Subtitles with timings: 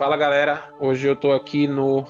[0.00, 2.06] Fala galera, hoje eu tô aqui no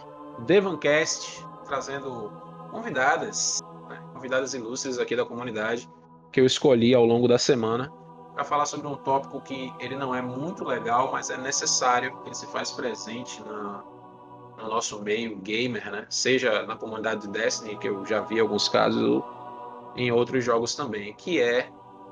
[0.46, 2.32] Devancast trazendo
[2.70, 4.00] convidadas, né?
[4.14, 5.90] convidadas ilustres aqui da comunidade
[6.30, 7.92] que eu escolhi ao longo da semana
[8.32, 12.28] para falar sobre um tópico que ele não é muito legal, mas é necessário que
[12.28, 13.82] ele se faz presente na,
[14.56, 16.06] no nosso meio gamer, né?
[16.08, 19.20] Seja na comunidade de Destiny, que eu já vi alguns casos,
[19.96, 21.68] em outros jogos também, que é,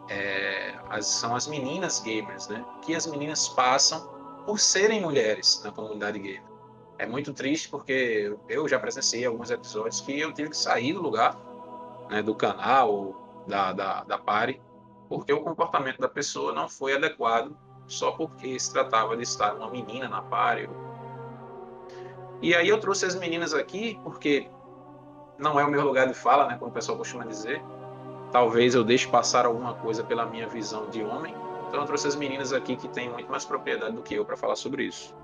[0.09, 2.65] é as, são as meninas gamers, né?
[2.83, 4.18] Que as meninas passam
[4.48, 6.43] por serem mulheres na comunidade gamer.
[6.97, 11.02] É muito triste porque eu já presenciei alguns episódios que eu tive que sair do
[11.02, 11.37] lugar,
[12.09, 14.59] né, do canal, da, da, da party,
[15.07, 17.55] porque o comportamento da pessoa não foi adequado
[17.87, 20.71] só porque se tratava de estar uma menina na party.
[22.41, 24.49] E aí eu trouxe as meninas aqui porque
[25.37, 27.62] não é o meu lugar de fala, né, como o pessoal costuma dizer.
[28.33, 31.35] Talvez eu deixe passar alguma coisa pela minha visão de homem,
[31.69, 34.37] então eu trouxe as meninas aqui que têm muito mais propriedade do que eu para
[34.37, 35.15] falar sobre isso.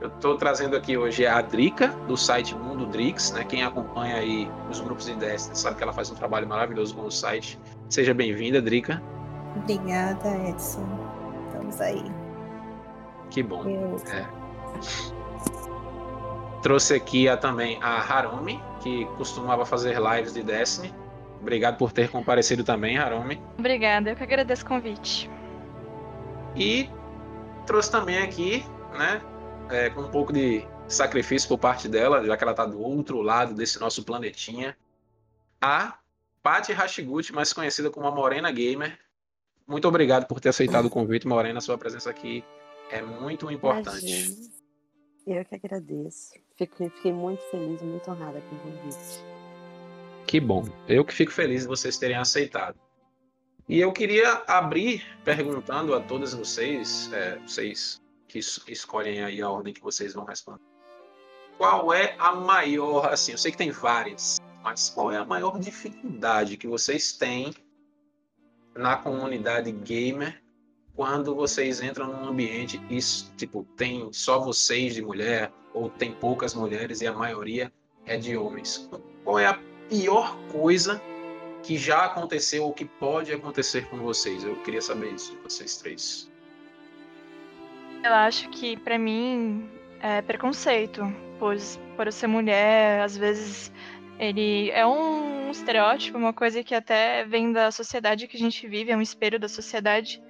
[0.00, 3.42] Eu estou trazendo aqui hoje a Drica, do site Mundo Drix, né?
[3.42, 7.02] Quem acompanha aí os grupos de Destiny sabe que ela faz um trabalho maravilhoso com
[7.02, 7.58] o site.
[7.88, 9.02] Seja bem-vinda, Drica.
[9.56, 10.86] Obrigada, Edson.
[11.48, 12.04] Estamos aí.
[13.30, 13.64] Que bom.
[14.12, 14.24] É.
[16.62, 20.94] Trouxe aqui a, também a Harumi, que costumava fazer lives de Destiny.
[21.40, 23.40] Obrigado por ter comparecido também, Harumi.
[23.58, 25.28] Obrigada, eu que agradeço o convite.
[26.58, 26.90] E
[27.66, 28.64] trouxe também aqui,
[28.96, 29.22] né,
[29.70, 33.20] é, com um pouco de sacrifício por parte dela, já que ela está do outro
[33.20, 34.76] lado desse nosso planetinha,
[35.60, 35.98] a
[36.42, 38.98] Paty Hashiguchi, mais conhecida como a Morena Gamer.
[39.66, 41.60] Muito obrigado por ter aceitado o convite, Morena.
[41.60, 42.42] Sua presença aqui
[42.90, 44.06] é muito importante.
[44.06, 44.48] Imagina.
[45.26, 46.32] Eu que agradeço.
[46.56, 49.22] Fico, fiquei muito feliz, muito honrada com o convite.
[50.26, 50.64] Que bom.
[50.88, 52.78] Eu que fico feliz de vocês terem aceitado.
[53.68, 59.74] E eu queria abrir perguntando a todas vocês, é, vocês que escolhem aí a ordem
[59.74, 60.62] que vocês vão responder.
[61.58, 65.58] Qual é a maior, assim, eu sei que tem várias, mas qual é a maior
[65.58, 67.52] dificuldade que vocês têm
[68.74, 70.42] na comunidade gamer
[70.96, 72.98] quando vocês entram num ambiente e,
[73.36, 77.70] tipo, tem só vocês de mulher ou tem poucas mulheres e a maioria
[78.06, 78.88] é de homens?
[79.24, 81.00] Qual é a pior coisa
[81.62, 84.44] que já aconteceu ou que pode acontecer com vocês?
[84.44, 86.30] Eu queria saber isso de vocês três.
[88.04, 89.68] Eu acho que para mim
[90.00, 91.02] é preconceito,
[91.38, 93.72] pois por eu ser mulher, às vezes
[94.18, 98.90] ele é um estereótipo, uma coisa que até vem da sociedade que a gente vive,
[98.90, 100.22] é um espelho da sociedade,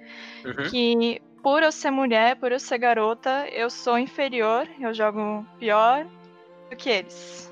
[0.45, 0.69] uhum.
[0.69, 6.05] que por eu ser mulher, por eu ser garota, eu sou inferior, eu jogo pior
[6.69, 7.48] do que eles.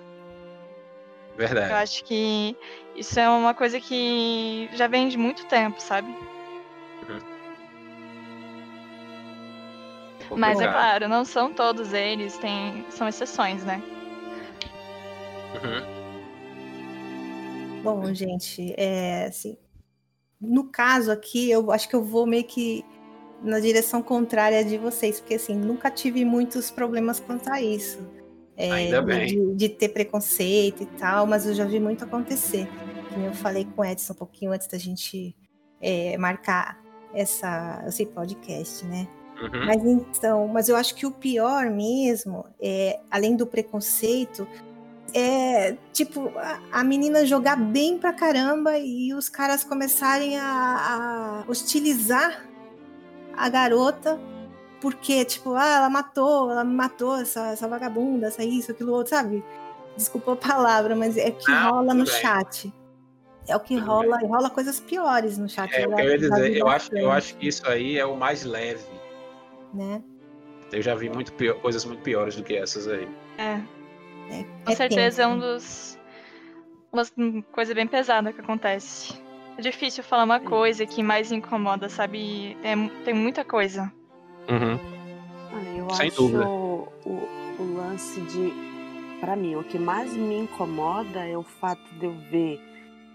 [1.38, 1.72] Verdade.
[1.72, 2.58] Eu acho que
[2.96, 6.09] isso é uma coisa que já vem de muito tempo, sabe?
[7.08, 7.20] Uhum.
[10.36, 13.81] Mas é claro, não são todos eles, tem, são exceções, né?
[15.53, 15.98] Uhum.
[17.84, 19.58] Bom, gente, é assim.
[20.42, 22.84] No caso aqui, eu acho que eu vou meio que
[23.42, 28.00] na direção contrária de vocês, porque assim, nunca tive muitos problemas quanto a isso.
[28.57, 29.01] É.
[29.25, 32.68] De, de, ter preconceito e tal, mas eu já vi muito acontecer.
[33.13, 35.35] Como eu falei com o Edson um pouquinho antes da gente
[35.79, 36.81] é, marcar
[37.13, 39.07] essa, esse podcast, né?
[39.41, 39.66] Uhum.
[39.66, 44.47] Mas então, mas eu acho que o pior mesmo, é, além do preconceito,
[45.13, 51.51] é tipo a, a, menina jogar bem pra caramba e os caras começarem a, a
[51.51, 52.44] hostilizar
[53.35, 54.19] a garota
[54.80, 59.44] porque, tipo, ah, ela matou, ela matou essa, essa vagabunda, essa isso, aquilo outro, sabe?
[59.96, 62.14] Desculpa a palavra, mas é que ah, rola no bem.
[62.14, 62.74] chat.
[63.48, 64.28] É o que tudo rola, bem.
[64.28, 65.74] rola coisas piores no chat.
[65.74, 68.86] É, eu ia dizer, eu acho, eu acho que isso aí é o mais leve.
[69.74, 70.04] Né?
[70.72, 73.08] Eu já vi muito pior, coisas muito piores do que essas aí.
[73.38, 73.62] É.
[74.32, 75.30] é Com é certeza tempo.
[75.30, 75.98] é um dos.
[76.92, 79.13] Uma coisa bem pesada que acontece.
[79.57, 82.56] É difícil falar uma coisa que mais incomoda, sabe?
[82.62, 83.92] Tem, tem muita coisa.
[84.50, 84.80] Uhum.
[85.52, 86.48] Ah, eu Sem acho dúvida.
[86.48, 86.88] O,
[87.60, 88.54] o lance de.
[89.20, 92.62] Para mim, o que mais me incomoda é o fato de eu ver,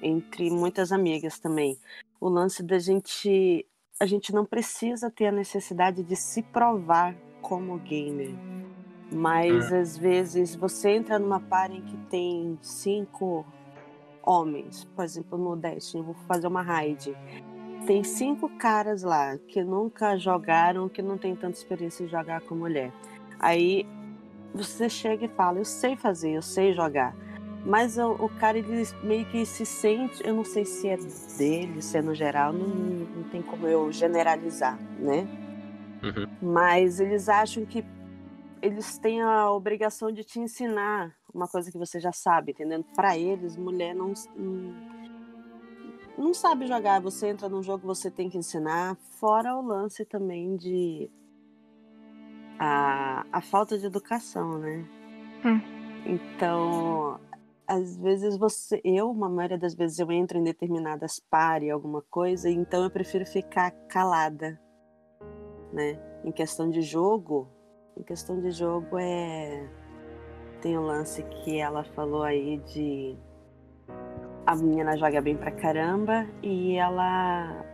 [0.02, 1.78] entre muitas amigas também,
[2.20, 3.66] o lance da gente.
[4.00, 8.34] A gente não precisa ter a necessidade de se provar como gamer.
[9.12, 9.80] Mas uhum.
[9.80, 13.44] às vezes você entra numa party que tem cinco
[14.22, 17.14] homens, por exemplo, no Destiny, eu vou fazer uma raid
[17.86, 22.54] tem cinco caras lá que nunca jogaram, que não tem tanta experiência em jogar com
[22.54, 22.92] mulher.
[23.38, 23.86] Aí
[24.54, 27.14] você chega e fala, eu sei fazer, eu sei jogar.
[27.64, 30.96] Mas o, o cara, ele meio que se sente, eu não sei se é
[31.38, 35.26] dele, se é no geral, não, não tem como eu generalizar, né?
[36.02, 36.28] Uhum.
[36.42, 37.84] Mas eles acham que
[38.60, 42.84] eles têm a obrigação de te ensinar uma coisa que você já sabe, entendendo?
[42.94, 44.74] Para eles, mulher não, não,
[46.16, 47.00] não sabe jogar.
[47.00, 48.96] Você entra num jogo, você tem que ensinar.
[49.18, 51.10] Fora o lance também de
[52.58, 54.84] a, a falta de educação, né?
[55.44, 55.60] Hum.
[56.06, 57.20] Então,
[57.66, 62.50] às vezes você, eu, uma maioria das vezes eu entro em determinadas pare alguma coisa,
[62.50, 64.60] então eu prefiro ficar calada,
[65.72, 65.98] né?
[66.24, 67.48] Em questão de jogo,
[67.96, 69.68] em questão de jogo é
[70.60, 73.16] tem o um lance que ela falou aí de
[74.46, 77.64] a menina joga bem pra caramba e ela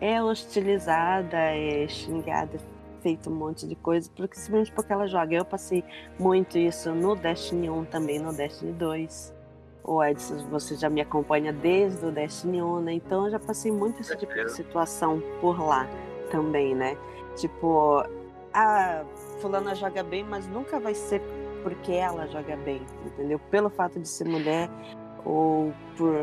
[0.00, 2.58] é hostilizada, é xingada,
[3.00, 5.34] feito um monte de coisa, porque simplesmente porque ela joga.
[5.34, 5.84] Eu passei
[6.18, 9.34] muito isso no Destiny 1 também, no Destiny 2.
[9.84, 12.92] O Edson, você já me acompanha desde o Destiny 1, né?
[12.94, 15.88] Então eu já passei muito esse tipo de situação por lá
[16.30, 16.96] também, né?
[17.36, 18.04] Tipo,
[18.54, 19.04] a
[19.40, 21.20] fulana joga bem, mas nunca vai ser
[21.64, 23.40] porque ela joga bem, entendeu?
[23.50, 24.68] Pelo fato de ser mulher
[25.24, 26.14] ou por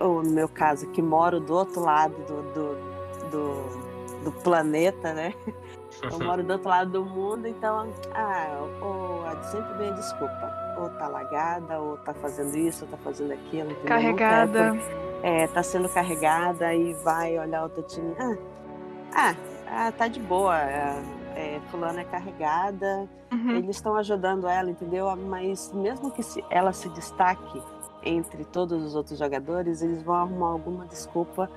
[0.00, 5.34] ou no meu caso que moro do outro lado do, do, do, do planeta, né?
[6.02, 10.60] Eu moro do outro lado do mundo, então ah, ou, sempre vem a desculpa.
[10.78, 13.70] Ou tá lagada, ou tá fazendo isso, ou tá fazendo aquilo.
[13.70, 13.86] Entendeu?
[13.86, 14.72] Carregada.
[15.22, 18.14] É, tá sendo carregada e vai olhar o time.
[18.18, 18.36] Ah,
[19.14, 19.34] ah,
[19.66, 20.58] ah, tá de boa.
[20.58, 21.02] É,
[21.34, 23.56] é, fulana é carregada, uhum.
[23.56, 25.14] eles estão ajudando ela, entendeu?
[25.16, 27.62] Mas mesmo que se, ela se destaque
[28.02, 31.50] entre todos os outros jogadores, eles vão arrumar alguma desculpa,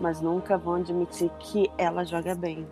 [0.00, 2.66] mas nunca vão admitir que ela joga bem.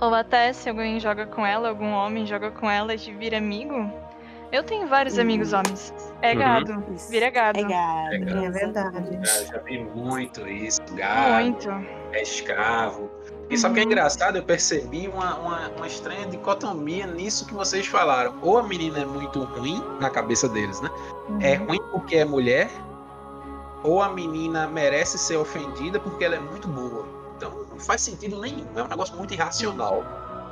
[0.00, 3.90] Ou até se alguém joga com ela, algum homem joga com ela e vira amigo.
[4.50, 5.22] Eu tenho vários uhum.
[5.22, 5.92] amigos homens.
[6.22, 6.38] É uhum.
[6.38, 6.72] gado.
[6.72, 6.96] Uhum.
[7.10, 7.58] Vira gado.
[7.58, 8.44] É gado, é, gado.
[8.44, 9.18] é verdade.
[9.26, 10.80] Já, já vi muito isso.
[10.94, 11.42] Gado.
[11.42, 11.70] Muito.
[12.12, 13.10] É escravo.
[13.50, 13.88] E só que é uhum.
[13.88, 18.34] engraçado, eu percebi uma, uma, uma, estranha dicotomia nisso que vocês falaram.
[18.42, 20.90] Ou a menina é muito ruim na cabeça deles, né?
[21.28, 21.40] Uhum.
[21.40, 22.70] É ruim porque é mulher,
[23.82, 27.06] ou a menina merece ser ofendida porque ela é muito boa.
[27.36, 28.66] Então não faz sentido nenhum.
[28.76, 30.04] É um negócio muito irracional.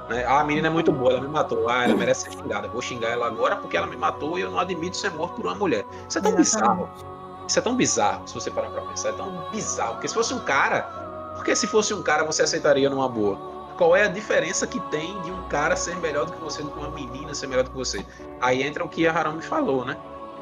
[0.09, 0.25] Né?
[0.25, 1.69] Ah, a menina é muito boa, ela me matou.
[1.69, 2.69] Ah, ela merece ser xingada.
[2.69, 5.47] vou xingar ela agora porque ela me matou e eu não admito ser morto por
[5.47, 5.85] uma mulher.
[6.09, 6.89] Isso é tão Exatamente.
[6.89, 7.17] bizarro.
[7.49, 9.11] Isso é tão bizarro, se você parar pra pensar.
[9.11, 9.95] É tão bizarro.
[9.95, 11.06] Porque se fosse um cara
[11.47, 13.37] porque se fosse um cara, você aceitaria numa boa.
[13.79, 16.73] Qual é a diferença que tem de um cara ser melhor do que você, do
[16.73, 18.05] que uma menina ser melhor do que você?
[18.41, 19.97] Aí entra o que a Harami falou, né?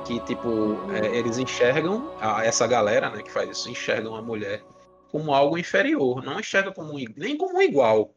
[0.06, 0.48] Que, tipo,
[0.94, 4.64] é, eles enxergam, a, essa galera né, que faz isso, enxergam a mulher
[5.12, 6.24] como algo inferior.
[6.24, 8.14] Não enxerga como nem como igual.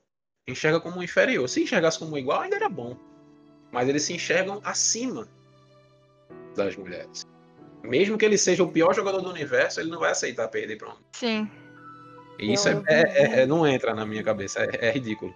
[0.48, 1.50] Enxerga como inferior.
[1.50, 2.96] Se enxergasse como igual, ainda era bom.
[3.70, 5.28] Mas eles se enxergam acima
[6.56, 7.28] das mulheres.
[7.84, 10.88] Mesmo que ele seja o pior jogador do universo, ele não vai aceitar perder para
[10.88, 10.98] um.
[11.12, 11.52] Sim.
[12.40, 15.34] Isso é, é, é, não entra na minha cabeça, é, é, ridículo.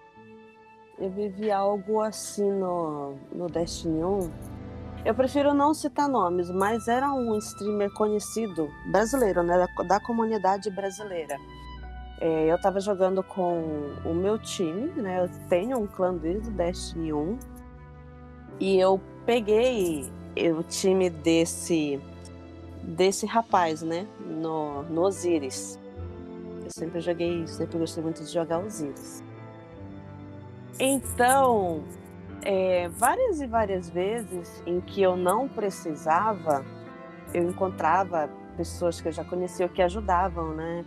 [0.98, 4.30] Eu vivi algo assim no, no Destiny 1.
[5.04, 10.70] Eu prefiro não citar nomes, mas era um streamer conhecido, brasileiro, né, da, da comunidade
[10.70, 11.36] brasileira.
[12.20, 15.24] É, eu estava jogando com o meu time, né?
[15.24, 17.38] Eu tenho um clã desde o Destiny 1.
[18.60, 20.08] E eu peguei
[20.56, 22.00] o time desse
[22.80, 24.06] desse rapaz, né?
[24.24, 25.81] No, no Osiris
[26.70, 29.22] sempre joguei, sempre gostei muito de jogar Osiris.
[30.78, 31.84] Então,
[32.42, 36.64] é, várias e várias vezes em que eu não precisava,
[37.32, 40.84] eu encontrava pessoas que eu já conhecia que ajudavam, né?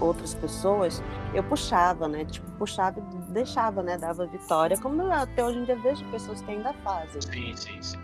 [0.00, 1.02] Outras pessoas,
[1.34, 2.24] eu puxava, né?
[2.24, 3.98] Tipo, puxava e deixava, né?
[3.98, 7.20] Dava vitória, como eu até hoje em dia vejo pessoas que ainda fazem.
[7.20, 7.98] Sim, sim, sim.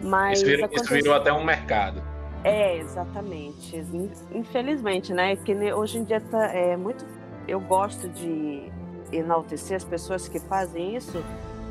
[0.00, 2.02] Mas isso virou, isso virou até um mercado.
[2.44, 3.84] É, exatamente.
[4.32, 5.36] Infelizmente, né?
[5.36, 7.04] Que hoje em dia tá, é muito.
[7.48, 8.70] Eu gosto de
[9.12, 11.22] enaltecer as pessoas que fazem isso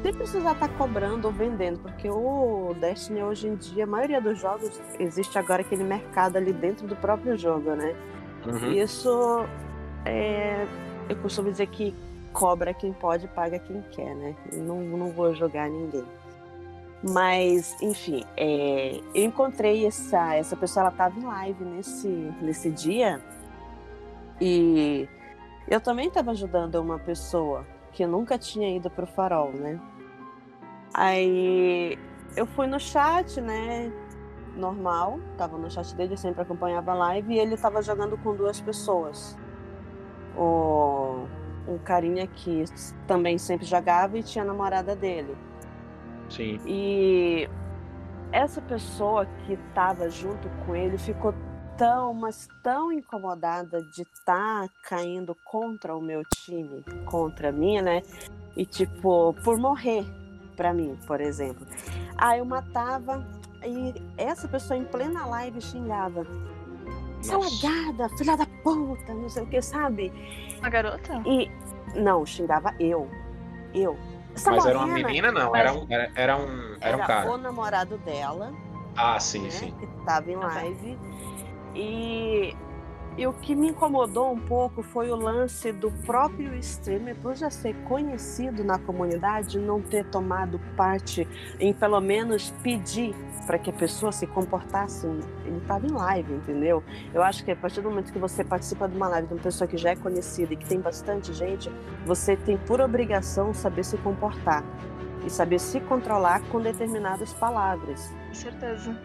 [0.05, 4.21] sem precisar estar tá cobrando ou vendendo, porque o Destiny hoje em dia, a maioria
[4.21, 7.95] dos jogos, existe agora aquele mercado ali dentro do próprio jogo, né?
[8.45, 8.73] Uhum.
[8.73, 9.09] Isso
[10.05, 10.67] é,
[11.09, 11.95] eu costumo dizer que
[12.31, 14.35] cobra quem pode, paga quem quer, né?
[14.53, 16.05] Não, não vou jogar ninguém.
[17.03, 22.07] Mas, enfim, é, eu encontrei essa, essa pessoa, ela estava em live nesse,
[22.41, 23.21] nesse dia.
[24.41, 25.07] E
[25.67, 29.79] eu também estava ajudando uma pessoa que nunca tinha ido pro farol, né?
[30.93, 31.97] Aí
[32.35, 33.91] eu fui no chat, né?
[34.55, 38.59] Normal, tava no chat dele, sempre acompanhava a live, e ele tava jogando com duas
[38.61, 39.37] pessoas.
[40.37, 41.25] O,
[41.67, 42.65] um carinha que
[43.07, 45.35] também sempre jogava e tinha a namorada dele.
[46.29, 46.59] Sim.
[46.65, 47.49] E
[48.31, 51.33] essa pessoa que estava junto com ele ficou
[51.77, 58.01] tão, mas tão incomodada de estar tá caindo contra o meu time, contra mim, né?
[58.55, 60.05] E tipo, por morrer,
[60.55, 61.65] para mim, por exemplo.
[62.17, 63.25] Ah, eu matava
[63.65, 66.25] e essa pessoa em plena live xingava.
[67.21, 70.11] Salagada, filha da puta, não sei o que, sabe?
[70.61, 71.21] A garota?
[71.25, 71.49] E
[71.99, 73.09] não, xingava eu.
[73.73, 73.97] Eu.
[74.35, 77.07] Essa Mas morena, era uma menina, não, era um, era, era um, era, era um
[77.07, 77.31] cara.
[77.31, 78.53] o namorado dela.
[78.95, 79.71] Ah, sim, né, sim.
[79.79, 80.99] Que tava em live.
[81.73, 82.55] E
[83.17, 87.49] e o que me incomodou um pouco foi o lance do próprio streamer, por já
[87.49, 91.25] ser conhecido na comunidade, não ter tomado parte
[91.57, 93.15] em pelo menos pedir
[93.47, 95.07] para que a pessoa se comportasse.
[95.07, 96.83] Ele estava em live, entendeu?
[97.13, 99.41] Eu acho que a partir do momento que você participa de uma live de uma
[99.41, 101.71] pessoa que já é conhecida e que tem bastante gente,
[102.05, 104.61] você tem por obrigação saber se comportar
[105.25, 108.13] e saber se controlar com determinadas palavras.
[108.27, 108.97] Com certeza.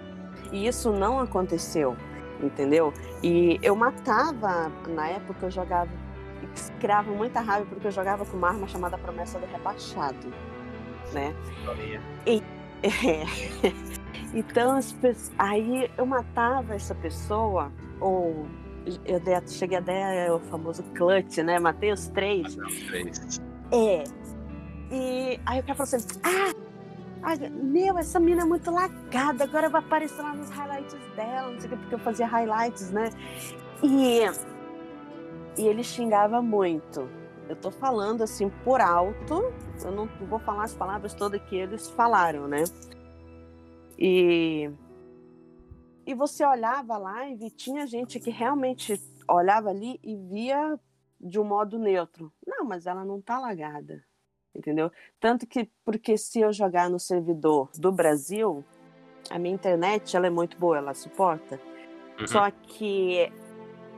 [0.51, 1.97] E isso não aconteceu
[2.43, 2.93] entendeu?
[3.23, 5.91] E eu matava, na época eu jogava,
[6.79, 10.33] criava muita raiva porque eu jogava com uma arma chamada Promessa do Rebaixado,
[11.13, 11.35] né?
[12.27, 12.43] E,
[12.83, 13.25] é,
[14.35, 14.79] então,
[15.39, 18.47] aí eu matava essa pessoa, ou
[19.05, 21.59] eu dei, cheguei a dar o famoso clutch, né?
[21.59, 22.57] Matei os três.
[22.57, 23.41] Matei os três.
[23.73, 24.05] É.
[24.91, 26.70] E aí o cara falou assim: ah,
[27.53, 31.69] Meu, essa mina é muito lagada, agora vai aparecer lá nos highlights dela, não sei
[31.69, 33.11] o que, porque eu fazia highlights, né?
[33.83, 34.21] E,
[35.61, 37.09] e ele xingava muito.
[37.49, 39.53] Eu tô falando assim por alto,
[39.85, 42.65] eu não vou falar as palavras todas que eles falaram, né?
[43.99, 44.71] E,
[46.07, 50.79] e você olhava live e tinha gente que realmente olhava ali e via
[51.21, 52.33] de um modo neutro.
[52.47, 54.03] Não, mas ela não tá lagada
[54.55, 54.91] entendeu?
[55.19, 58.65] Tanto que, porque se eu jogar no servidor do Brasil,
[59.29, 61.61] a minha internet ela é muito boa, ela suporta.
[62.19, 62.27] Uhum.
[62.27, 63.33] Só que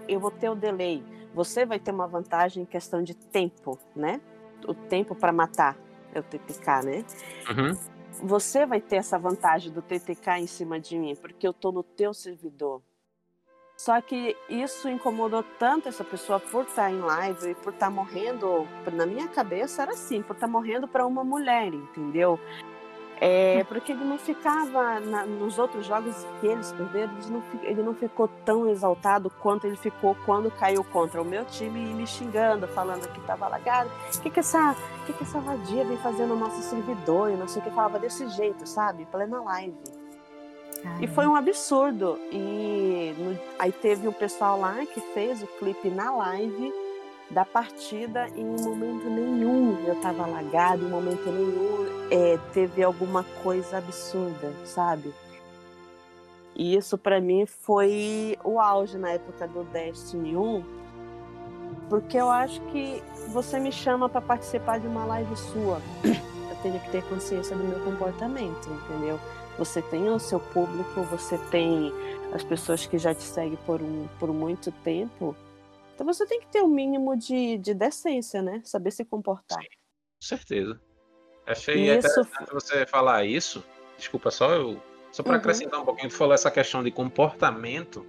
[0.08, 1.02] eu vou ter o delay.
[1.34, 4.20] Você vai ter uma vantagem em questão de tempo, né?
[4.66, 5.76] O tempo para matar
[6.14, 7.04] é o TTK, né?
[7.48, 7.76] Uhum.
[8.22, 11.82] Você vai ter essa vantagem do TTK em cima de mim, porque eu tô no
[11.82, 12.82] teu servidor.
[13.84, 18.64] Só que isso incomodou tanto essa pessoa por estar em live e por estar morrendo.
[18.92, 22.38] Na minha cabeça era assim, por estar morrendo para uma mulher, entendeu?
[23.20, 27.82] É, porque ele não ficava na, nos outros jogos que eles perderam, ele não, ele
[27.82, 32.06] não, ficou tão exaltado quanto ele ficou quando caiu contra o meu time e me
[32.06, 33.90] xingando, falando que estava lagado.
[34.14, 37.32] O que, que, essa, que, que essa vadia vem fazendo no nosso servidor?
[37.32, 39.06] E não sei o que, falava desse jeito, sabe?
[39.06, 40.01] Plena live.
[41.00, 42.18] E foi um absurdo.
[42.30, 46.72] E no, aí teve um pessoal lá que fez o clipe na live
[47.30, 53.24] da partida e em momento nenhum eu tava alagado, em momento nenhum é, teve alguma
[53.42, 55.14] coisa absurda, sabe?
[56.54, 60.64] E isso para mim foi o auge na época do Destiny 1,
[61.88, 65.80] porque eu acho que você me chama para participar de uma live sua.
[66.04, 69.18] Eu tenho que ter consciência do meu comportamento, entendeu?
[69.62, 71.92] Você tem o seu público, você tem
[72.34, 75.36] as pessoas que já te seguem por, um, por muito tempo.
[75.94, 78.60] Então você tem que ter o um mínimo de, de decência, né?
[78.64, 79.62] Saber se comportar.
[79.62, 80.80] Sim, com certeza.
[81.46, 82.08] Achei isso...
[82.08, 83.62] interessante você falar isso.
[83.96, 84.82] Desculpa, só eu.
[85.12, 85.38] Só para uhum.
[85.38, 88.04] acrescentar um pouquinho, tu falou essa questão de comportamento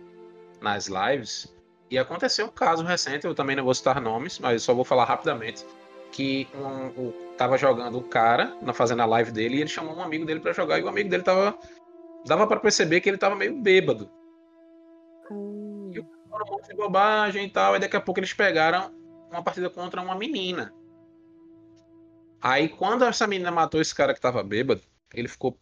[0.59, 1.55] nas lives.
[1.87, 5.05] E aconteceu um caso recente, eu também não vou citar nomes, mas só vou falar
[5.05, 5.63] rapidamente
[6.13, 9.95] que um, um, tava jogando o cara na fazendo a live dele e ele chamou
[9.95, 11.57] um amigo dele para jogar e o amigo dele tava
[12.25, 14.09] dava para perceber que ele tava meio bêbado.
[15.31, 15.91] Hum.
[15.91, 18.93] E o cara um monte de bobagem e tal, e daqui a pouco eles pegaram
[19.29, 20.71] uma partida contra uma menina.
[22.39, 24.81] Aí quando essa menina matou esse cara que tava bêbado,
[25.13, 25.59] ele ficou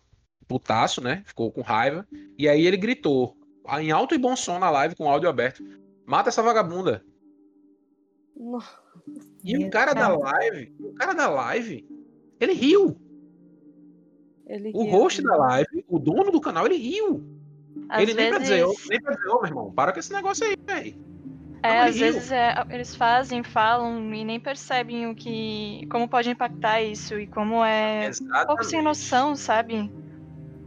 [0.47, 1.23] putaço, né?
[1.25, 2.05] Ficou com raiva.
[2.37, 3.37] E aí ele gritou,
[3.79, 5.63] em alto e bom som na live, com o áudio aberto:
[6.05, 7.05] Mata essa vagabunda.
[9.43, 11.87] E o cara da live, o cara da live,
[12.39, 12.97] ele riu.
[14.45, 14.91] Ele o riu.
[14.91, 17.23] host da live, o dono do canal, ele riu.
[17.89, 18.15] Às ele vezes...
[18.15, 21.11] nem pra dizer, nem pra dizer, oh, meu irmão, para com esse negócio aí, velho.
[21.63, 22.05] É, às riu.
[22.05, 25.87] vezes é, eles fazem, falam e nem percebem o que.
[25.89, 28.43] como pode impactar isso e como é Exatamente.
[28.43, 29.91] um pouco sem noção, sabe?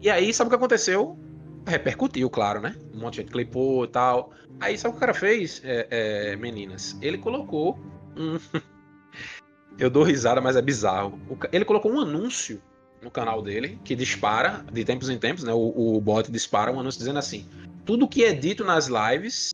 [0.01, 1.19] E aí, sabe o que aconteceu?
[1.67, 2.75] Repercutiu, claro, né?
[2.93, 4.33] Um monte de gente clipou e tal.
[4.61, 6.97] Aí sabe o que o cara fez, é, é, meninas?
[7.01, 7.79] Ele colocou
[9.79, 11.19] Eu dou risada, mas é bizarro.
[11.53, 12.63] Ele colocou um anúncio
[13.03, 15.53] no canal dele que dispara, de tempos em tempos, né?
[15.53, 17.47] O, o bot dispara um anúncio dizendo assim:
[17.85, 19.53] tudo que é dito nas lives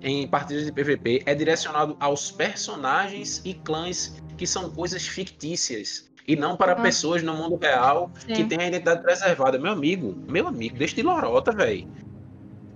[0.00, 6.36] em partidas de PVP é direcionado aos personagens e clãs que são coisas fictícias e
[6.36, 8.34] não para pessoas no mundo real Sim.
[8.34, 9.58] que têm a identidade preservada.
[9.58, 11.88] Meu amigo, meu amigo, deixa de lorota, velho.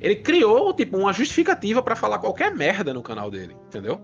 [0.00, 4.00] Ele criou, tipo, uma justificativa para falar qualquer merda no canal dele, entendeu?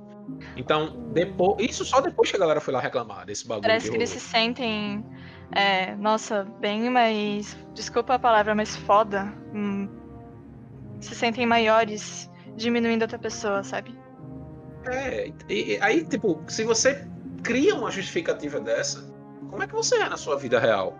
[0.56, 3.62] Então, depois, isso só depois que a galera foi lá reclamar desse bagulho.
[3.62, 5.04] Parece que, que eles se sentem,
[5.52, 9.32] é, nossa, bem mais, desculpa a palavra, mas foda.
[9.54, 9.88] Hum,
[11.00, 13.98] se sentem maiores diminuindo outra pessoa, sabe?
[14.86, 17.06] É, e, aí, tipo, se você
[17.42, 19.10] cria uma justificativa dessa,
[19.50, 20.96] como é que você é na sua vida real?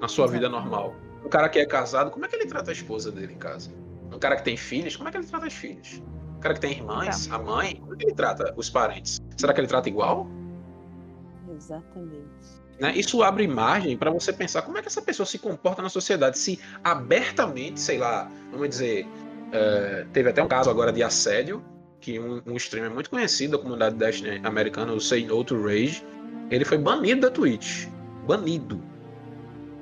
[0.00, 0.32] Na sua Exato.
[0.32, 0.94] vida normal?
[1.24, 3.70] Um cara que é casado, como é que ele trata a esposa dele em casa?
[4.12, 6.02] Um cara que tem filhos, como é que ele trata os filhos?
[6.40, 7.36] Um cara que tem irmãs, tá.
[7.36, 9.20] a mãe, como é que ele trata os parentes?
[9.36, 10.26] Será que ele trata igual?
[11.54, 12.24] Exatamente.
[12.80, 12.94] Né?
[12.96, 16.38] Isso abre margem para você pensar como é que essa pessoa se comporta na sociedade,
[16.38, 21.62] se abertamente, sei lá, vamos dizer, uh, teve até um caso agora de assédio,
[22.00, 26.02] que um, um streamer muito conhecido da comunidade Destiny americana, o Say No to Rage,
[26.50, 27.86] ele foi banido da Twitch.
[28.26, 28.80] Banido.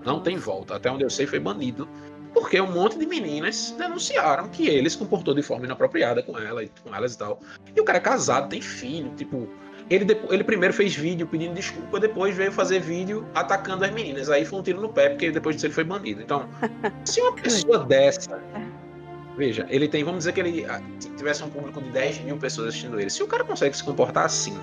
[0.04, 0.74] Não tem volta.
[0.74, 1.88] Até onde eu sei, foi banido.
[2.32, 6.62] Porque um monte de meninas denunciaram que ele se comportou de forma inapropriada com ela
[6.62, 7.40] e com elas e tal.
[7.74, 9.48] E o cara é casado, tem filho, tipo.
[9.90, 14.28] Ele, ele primeiro fez vídeo pedindo desculpa, depois veio fazer vídeo atacando as meninas.
[14.28, 16.20] Aí foi um tiro no pé, porque depois disso ele foi banido.
[16.20, 16.46] Então,
[17.04, 18.38] se uma pessoa dessa.
[19.38, 20.82] Veja, ele tem, vamos dizer que ele ah,
[21.16, 23.08] tivesse um público de 10 mil pessoas assistindo ele.
[23.08, 24.58] Se o cara consegue se comportar assim,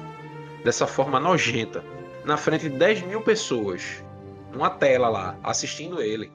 [0.63, 1.83] dessa forma nojenta,
[2.25, 4.03] na frente de 10 mil pessoas,
[4.51, 6.31] numa tela lá, assistindo ele,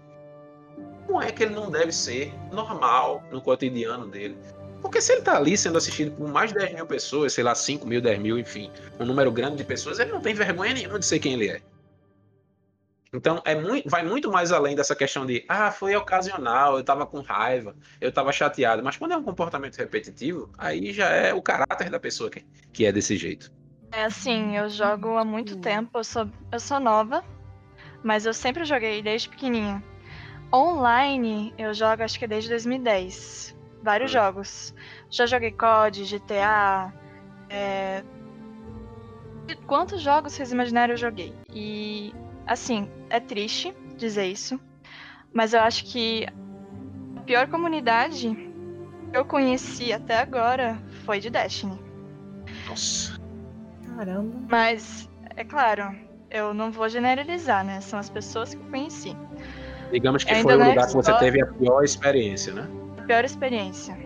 [1.07, 4.37] como é que ele não deve ser normal no cotidiano dele?
[4.81, 7.55] Porque se ele tá ali sendo assistido por mais de 10 mil pessoas, sei lá,
[7.55, 10.99] 5 mil, 10 mil, enfim, um número grande de pessoas, ele não tem vergonha nenhuma
[10.99, 11.61] de ser quem ele é.
[13.13, 17.05] Então, é muito, vai muito mais além dessa questão de, ah, foi ocasional, eu tava
[17.05, 18.85] com raiva, eu tava chateado.
[18.85, 22.87] Mas quando é um comportamento repetitivo, aí já é o caráter da pessoa que, que
[22.87, 23.53] é desse jeito.
[23.91, 27.25] É assim, eu jogo há muito tempo, eu sou, eu sou nova,
[28.05, 29.83] mas eu sempre joguei desde pequenininha.
[30.53, 33.57] Online, eu jogo acho que desde 2010.
[33.83, 34.15] Vários hum.
[34.15, 34.75] jogos.
[35.09, 36.93] Já joguei COD, GTA.
[37.49, 38.03] É...
[39.67, 41.35] Quantos jogos vocês imaginaram eu joguei?
[41.53, 42.15] E,
[42.47, 44.61] assim, é triste dizer isso.
[45.33, 46.27] Mas eu acho que
[47.17, 48.29] a pior comunidade
[49.11, 51.79] que eu conheci até agora foi de Destiny.
[52.69, 53.19] Nossa.
[53.97, 54.37] Caramba.
[54.49, 55.95] Mas, é claro,
[56.31, 57.81] eu não vou generalizar, né?
[57.81, 59.17] São as pessoas que eu conheci.
[59.91, 62.69] Digamos que Ainda foi o lugar Xbox, que você teve a pior experiência, né?
[62.99, 63.97] A pior experiência.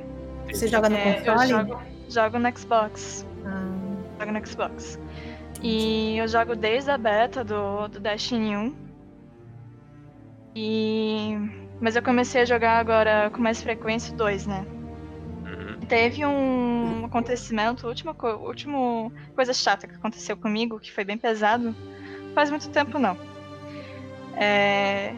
[0.52, 1.50] Você joga no é, console?
[1.50, 3.26] Eu jogo, jogo no Xbox.
[3.44, 3.70] Ah.
[4.20, 4.98] Jogo no Xbox.
[5.62, 8.74] E eu jogo desde a beta do, do Destiny 1.
[10.54, 11.36] E...
[11.80, 14.66] Mas eu comecei a jogar agora com mais frequência o 2, né?
[15.88, 21.74] Teve um acontecimento, última, última coisa chata que aconteceu comigo, que foi bem pesado.
[22.34, 23.16] Faz muito tempo não.
[24.36, 25.14] É...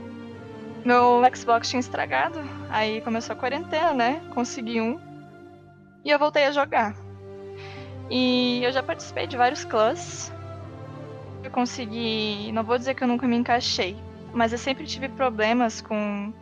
[0.87, 2.38] Meu Xbox tinha estragado,
[2.70, 4.22] aí começou a quarentena, né?
[4.33, 5.01] Consegui um.
[6.05, 6.94] E eu voltei a jogar.
[8.09, 10.33] E eu já participei de vários clãs.
[11.42, 12.53] Eu consegui.
[12.53, 13.96] Não vou dizer que eu nunca me encaixei,
[14.33, 16.33] mas eu sempre tive problemas com.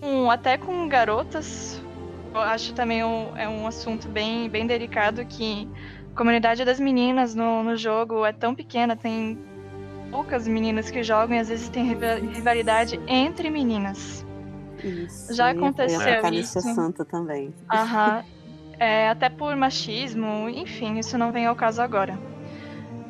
[0.00, 1.82] com até com garotas
[2.32, 5.68] eu acho também um, é um assunto bem, bem delicado que
[6.12, 9.38] a comunidade das meninas no, no jogo é tão pequena, tem
[10.10, 14.26] poucas meninas que jogam e às vezes tem rivalidade entre meninas.
[14.82, 16.60] Isso, Já aconteceu a isso.
[16.60, 17.52] Santa também.
[17.72, 18.24] Aham.
[18.78, 22.16] É, até por machismo, enfim, isso não vem ao caso agora.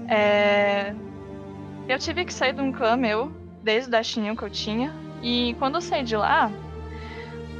[0.09, 0.95] É...
[1.87, 3.31] Eu tive que sair de um clã meu,
[3.63, 6.51] desde o Destiny que eu tinha, e quando eu saí de lá,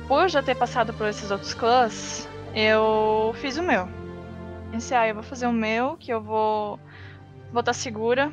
[0.07, 3.87] por já ter passado por esses outros clãs, eu fiz o meu.
[4.71, 6.81] Pensei, ah, eu vou fazer o meu, que eu vou
[7.53, 8.33] vou estar segura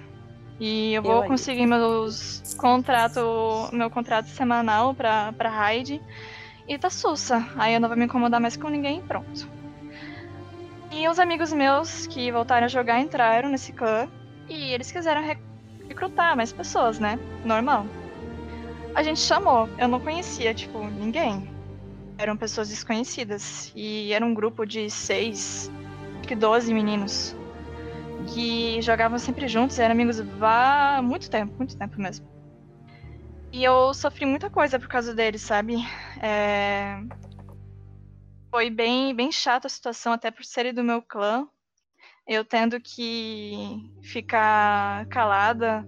[0.59, 6.01] e eu vou eu conseguir meus contrato, meu contrato semanal para para raid
[6.67, 7.45] e tá sussa.
[7.57, 9.49] Aí eu não vou me incomodar mais com ninguém, pronto.
[10.91, 14.07] E os amigos meus que voltaram a jogar entraram nesse clã
[14.47, 15.21] e eles quiseram
[15.87, 17.19] recrutar mais pessoas, né?
[17.43, 17.85] Normal.
[18.93, 21.53] A gente chamou, eu não conhecia, tipo, ninguém
[22.17, 23.71] eram pessoas desconhecidas.
[23.75, 25.71] E era um grupo de seis,
[26.19, 27.35] acho que doze meninos.
[28.33, 32.27] Que jogavam sempre juntos, eram amigos há muito tempo, muito tempo mesmo.
[33.51, 35.75] E eu sofri muita coisa por causa deles, sabe?
[36.21, 36.97] É...
[38.49, 41.47] Foi bem, bem chata a situação, até por serem do meu clã.
[42.27, 45.85] Eu tendo que ficar calada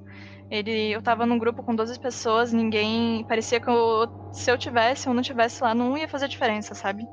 [0.50, 3.26] ele, eu tava num grupo com 12 pessoas, ninguém.
[3.26, 7.06] Parecia que eu, se eu tivesse ou não tivesse lá, não ia fazer diferença, sabe?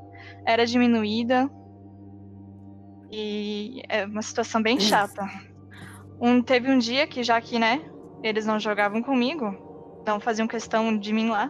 [0.46, 1.50] Era diminuída.
[3.16, 5.22] E é uma situação bem chata.
[6.20, 7.80] Um, teve um dia que, já que, né,
[8.24, 11.48] eles não jogavam comigo, não faziam questão de mim lá,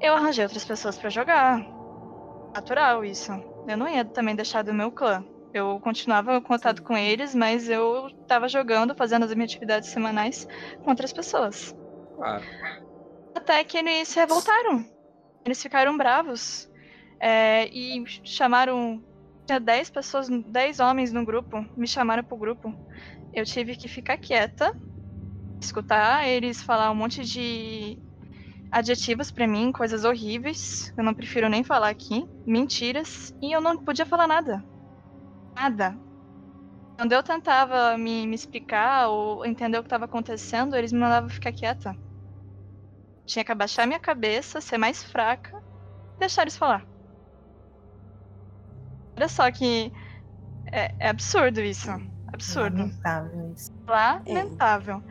[0.00, 1.60] eu arranjei outras pessoas para jogar.
[2.54, 3.30] Natural isso.
[3.68, 5.22] Eu não ia também deixar do meu clã.
[5.52, 10.48] Eu continuava em contato com eles, mas eu tava jogando, fazendo as minhas atividades semanais
[10.82, 11.76] com outras pessoas.
[12.16, 12.44] Claro.
[13.34, 14.82] Até que eles se revoltaram.
[15.44, 16.70] Eles ficaram bravos.
[17.20, 19.02] É, e chamaram.
[19.48, 21.66] Tinha 10 pessoas, 10 homens no grupo.
[21.76, 22.72] Me chamaram pro grupo.
[23.32, 24.70] Eu tive que ficar quieta,
[25.60, 27.98] escutar eles falar um monte de
[28.70, 30.92] adjetivos para mim, coisas horríveis.
[30.96, 32.24] Eu não prefiro nem falar aqui.
[32.46, 33.32] Mentiras.
[33.42, 34.62] E eu não podia falar nada
[35.58, 35.96] nada.
[36.96, 41.28] Quando eu tentava me, me explicar ou entender o que estava acontecendo, eles me mandavam
[41.28, 41.94] ficar quieta.
[43.26, 45.50] Tinha que abaixar minha cabeça, ser mais fraca
[46.18, 46.97] deixar eles falar.
[49.18, 49.92] Olha só que
[50.70, 51.90] é, é absurdo isso.
[52.32, 52.82] Absurdo.
[52.82, 53.72] Lamentável isso.
[53.84, 55.02] Lamentável.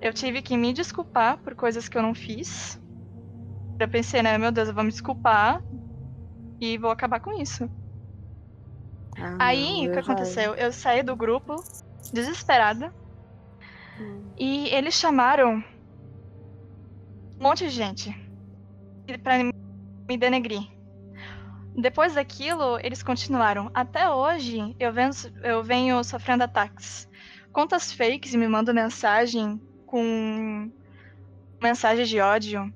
[0.00, 0.08] É.
[0.08, 2.82] Eu tive que me desculpar por coisas que eu não fiz.
[3.78, 5.62] Eu pensei, né, meu Deus, eu vou me desculpar
[6.60, 7.70] e vou acabar com isso.
[9.16, 10.56] Ah, Aí, o que aconteceu?
[10.56, 11.54] Eu saí do grupo,
[12.12, 12.92] desesperada.
[14.00, 14.24] Hum.
[14.36, 15.62] E eles chamaram
[17.38, 18.10] um monte de gente
[19.22, 20.81] pra me denegrir.
[21.76, 23.70] Depois daquilo, eles continuaram.
[23.72, 25.10] Até hoje, eu venho,
[25.42, 27.08] eu venho sofrendo ataques.
[27.52, 30.70] Contas fakes me mandam mensagem com
[31.60, 32.72] mensagem de ódio.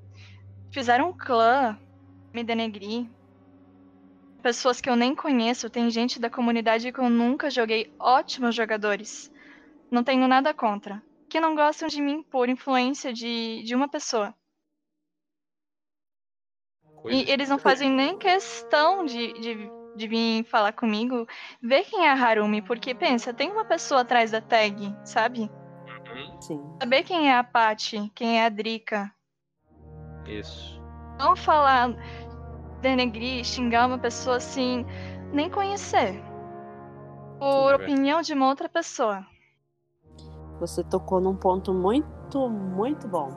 [0.71, 1.79] Fizeram um clã
[2.33, 3.07] me denegrir
[4.47, 9.29] pessoas que eu nem conheço, tem gente da comunidade que eu nunca joguei, ótimos jogadores.
[9.91, 11.03] Não tenho nada contra.
[11.29, 14.33] Que não gostam de mim por influência de, de uma pessoa.
[17.07, 17.23] Coisa.
[17.23, 21.25] E eles não fazem nem questão de, de, de vir falar comigo,
[21.63, 25.43] ver quem é a Harumi, porque pensa, tem uma pessoa atrás da tag, sabe?
[25.43, 26.41] Uhum.
[26.41, 26.61] Sim.
[26.83, 29.09] Saber quem é a Paty, quem é a Drika.
[30.27, 30.83] Isso.
[31.17, 31.91] Não falar,
[32.81, 34.85] denegrir, xingar uma pessoa assim,
[35.33, 36.21] nem conhecer.
[37.39, 39.25] Por opinião de uma outra pessoa.
[40.59, 43.31] Você tocou num ponto muito, muito bom.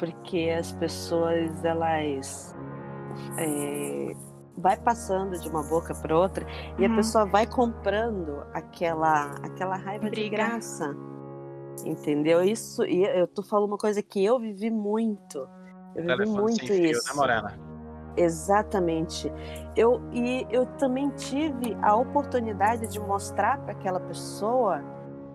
[0.00, 2.56] Porque as pessoas, elas.
[3.38, 4.12] É,
[4.56, 6.46] vai passando de uma boca para outra
[6.78, 6.92] e uhum.
[6.92, 10.22] a pessoa vai comprando aquela, aquela raiva Briga.
[10.22, 10.96] de graça.
[11.84, 12.42] Entendeu?
[12.42, 15.48] Isso, e eu tô falando uma coisa que eu vivi muito.
[15.94, 17.08] Eu vivi muito fio, isso.
[17.08, 17.58] Né, Morena?
[18.16, 19.30] Exatamente.
[19.76, 24.80] Eu, e eu também tive a oportunidade de mostrar para aquela pessoa,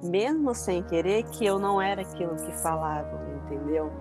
[0.02, 3.92] mesmo sem querer, que eu não era aquilo que falavam, entendeu?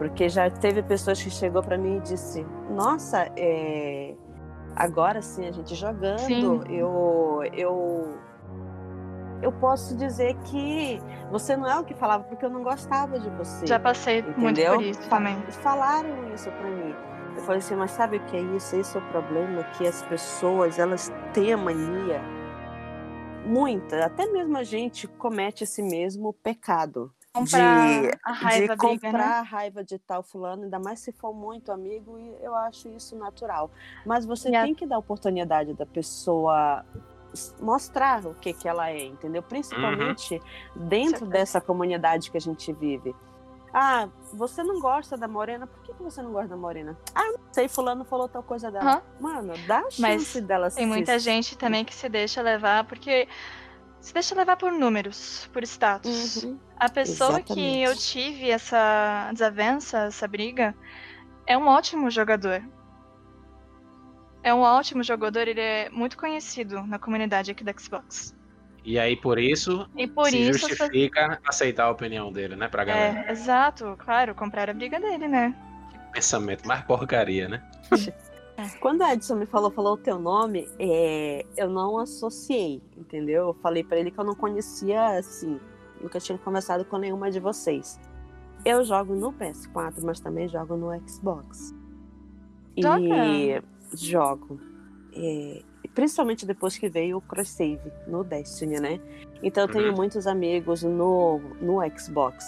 [0.00, 4.14] Porque já teve pessoas que chegou para mim e disse: Nossa, é...
[4.74, 6.42] agora sim a gente jogando, sim.
[6.70, 8.18] eu eu
[9.42, 10.98] eu posso dizer que
[11.30, 13.66] você não é o que falava porque eu não gostava de você.
[13.66, 14.40] Já passei entendeu?
[14.40, 15.36] muito por isso também.
[15.62, 16.94] Falaram isso para mim.
[17.36, 18.76] Eu falei assim, mas sabe o que é isso?
[18.76, 22.22] Esse é o problema que as pessoas, elas têm a mania,
[23.44, 27.12] muita, até mesmo a gente comete esse mesmo pecado.
[27.32, 29.24] Comprar de, a raiva de comprar briga, né?
[29.24, 33.16] a raiva de tal fulano, ainda mais se for muito amigo, e eu acho isso
[33.16, 33.70] natural.
[34.04, 36.84] Mas você tem que dar oportunidade da pessoa
[37.60, 39.42] mostrar o que que ela é, entendeu?
[39.42, 40.34] Principalmente
[40.74, 40.88] uhum.
[40.88, 43.14] dentro dessa comunidade que a gente vive.
[43.72, 45.66] Ah, você não gosta da morena?
[45.66, 46.98] Por que, que você não gosta da morena?
[47.14, 48.96] Ah, não sei, fulano falou tal coisa dela.
[49.20, 49.32] Uhum.
[49.32, 53.28] Mano, dá a chance Mas dela Tem muita gente também que se deixa levar, porque
[54.00, 56.42] se deixa levar por números, por status.
[56.42, 56.58] Uhum.
[56.76, 57.54] A pessoa Exatamente.
[57.54, 60.74] que eu tive essa desavença, essa briga,
[61.46, 62.62] é um ótimo jogador.
[64.42, 68.34] É um ótimo jogador, ele é muito conhecido na comunidade aqui da Xbox.
[68.82, 72.82] E aí, por isso, e por se isso, justifica aceitar a opinião dele, né, pra
[72.82, 73.26] galera.
[73.28, 75.54] É, exato, claro, comprar a briga dele, né?
[76.12, 77.62] Pensamento mais porcaria, né?
[78.60, 78.78] É.
[78.78, 83.48] Quando a Edson me falou, falou o teu nome, é, eu não associei, entendeu?
[83.48, 85.58] Eu falei para ele que eu não conhecia, assim,
[86.00, 87.98] nunca tinha conversado com nenhuma de vocês.
[88.64, 91.74] Eu jogo no PS4, mas também jogo no Xbox.
[92.76, 93.26] Joga?
[93.26, 93.62] E
[93.94, 94.60] jogo.
[95.14, 95.62] É,
[95.94, 99.00] principalmente depois que veio o cross save no Destiny, né?
[99.42, 99.96] Então eu tenho uhum.
[99.96, 102.44] muitos amigos no, no Xbox.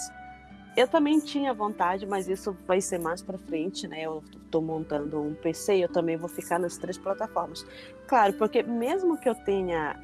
[0.76, 4.02] Eu também tinha vontade, mas isso vai ser mais para frente, né?
[4.02, 7.66] Eu tô montando um PC, eu também vou ficar nas três plataformas.
[8.06, 9.96] Claro, porque mesmo que eu tenha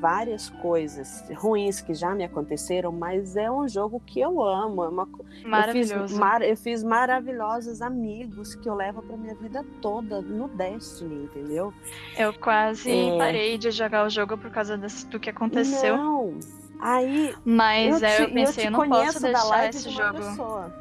[0.00, 4.84] várias coisas ruins que já me aconteceram, mas é um jogo que eu amo.
[4.84, 5.08] É uma...
[5.44, 5.94] Maravilhoso.
[5.94, 6.42] Eu fiz, mar...
[6.42, 11.72] eu fiz maravilhosos amigos que eu levo para minha vida toda no Destiny, entendeu?
[12.16, 13.16] Eu quase é...
[13.16, 15.96] parei de jogar o jogo por causa desse, do que aconteceu.
[15.96, 16.38] Não.
[16.80, 20.18] Aí, mas eu, te, eu pensei, eu, eu não posso deixar esse jogo.
[20.18, 20.72] Pessoa.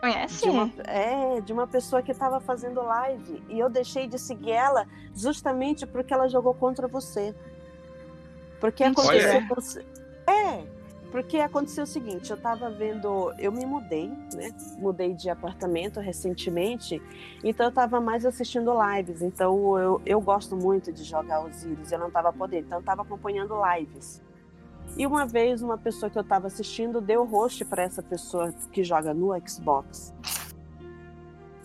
[0.00, 0.42] Conhece?
[0.42, 3.42] De uma, é, de uma pessoa que estava fazendo live.
[3.48, 7.34] E eu deixei de seguir ela justamente porque ela jogou contra você.
[8.58, 9.46] Porque aconteceu.
[9.48, 9.84] Você...
[10.26, 10.64] É,
[11.10, 14.54] porque aconteceu o seguinte, eu estava vendo, eu me mudei, né?
[14.78, 17.02] Mudei de apartamento recentemente,
[17.42, 19.20] então eu estava mais assistindo lives.
[19.20, 23.02] Então eu, eu gosto muito de jogar Osiris, eu não estava podendo, então eu estava
[23.02, 24.22] acompanhando lives.
[24.96, 28.84] E uma vez uma pessoa que eu estava assistindo deu host para essa pessoa que
[28.84, 30.12] joga no Xbox.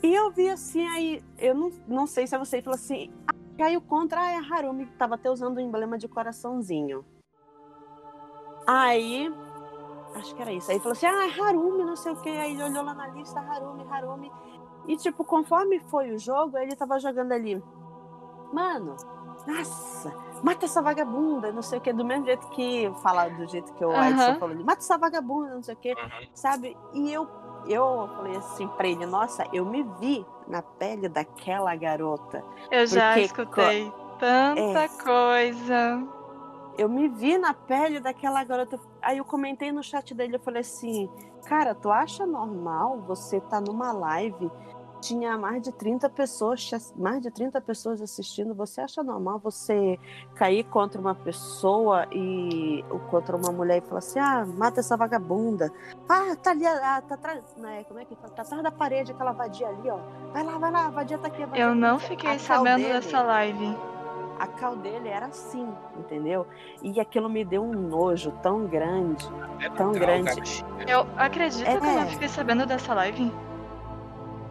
[0.01, 3.33] E eu vi assim, aí, eu não, não sei se é você, falou assim, ah,
[3.57, 7.03] caiu contra a Harumi, que estava até usando o emblema de coraçãozinho.
[8.67, 9.33] Aí,
[10.15, 10.71] acho que era isso.
[10.71, 12.29] Aí falou assim, ah, é Harumi, não sei o que.
[12.29, 14.31] Aí ele olhou lá na lista, Harumi, Harumi.
[14.87, 17.61] E, tipo, conforme foi o jogo, ele tava jogando ali.
[18.53, 18.95] Mano,
[19.47, 20.13] nossa,
[20.45, 23.83] mata essa vagabunda, não sei o que, do mesmo jeito que fala do jeito que
[23.83, 24.09] o uhum.
[24.09, 26.27] Edson falou ali, mata essa vagabunda, não sei o que, uhum.
[26.35, 26.77] sabe?
[26.93, 27.27] E eu,
[27.67, 32.43] eu falei assim pra ele, nossa, eu me vi na pele daquela garota.
[32.69, 36.07] Eu já escutei tanta é, coisa.
[36.77, 38.79] Eu me vi na pele daquela garota.
[39.01, 41.09] Aí eu comentei no chat dele, eu falei assim,
[41.47, 44.51] cara, tu acha normal você tá numa live
[45.01, 48.53] tinha mais de 30 pessoas, mais de 30 pessoas assistindo.
[48.55, 49.99] Você acha normal você
[50.35, 55.71] cair contra uma pessoa e contra uma mulher e falar assim: "Ah, mata essa vagabunda".
[56.09, 57.83] Ah, tá ali, ah, tá atrás, né?
[57.85, 58.27] Como é que tá?
[58.29, 59.99] Tá atrás da parede aquela vadia ali, ó.
[60.31, 61.43] Vai lá, vai lá, a vadia tá aqui.
[61.43, 63.77] A vadia Eu não fiquei a sabendo dele, dessa live.
[64.39, 66.45] A cal dele era assim, entendeu?
[66.83, 69.25] E aquilo me deu um nojo tão grande,
[69.61, 70.65] é tão grande.
[70.85, 73.31] Eu acredito é, que eu não fiquei sabendo dessa live.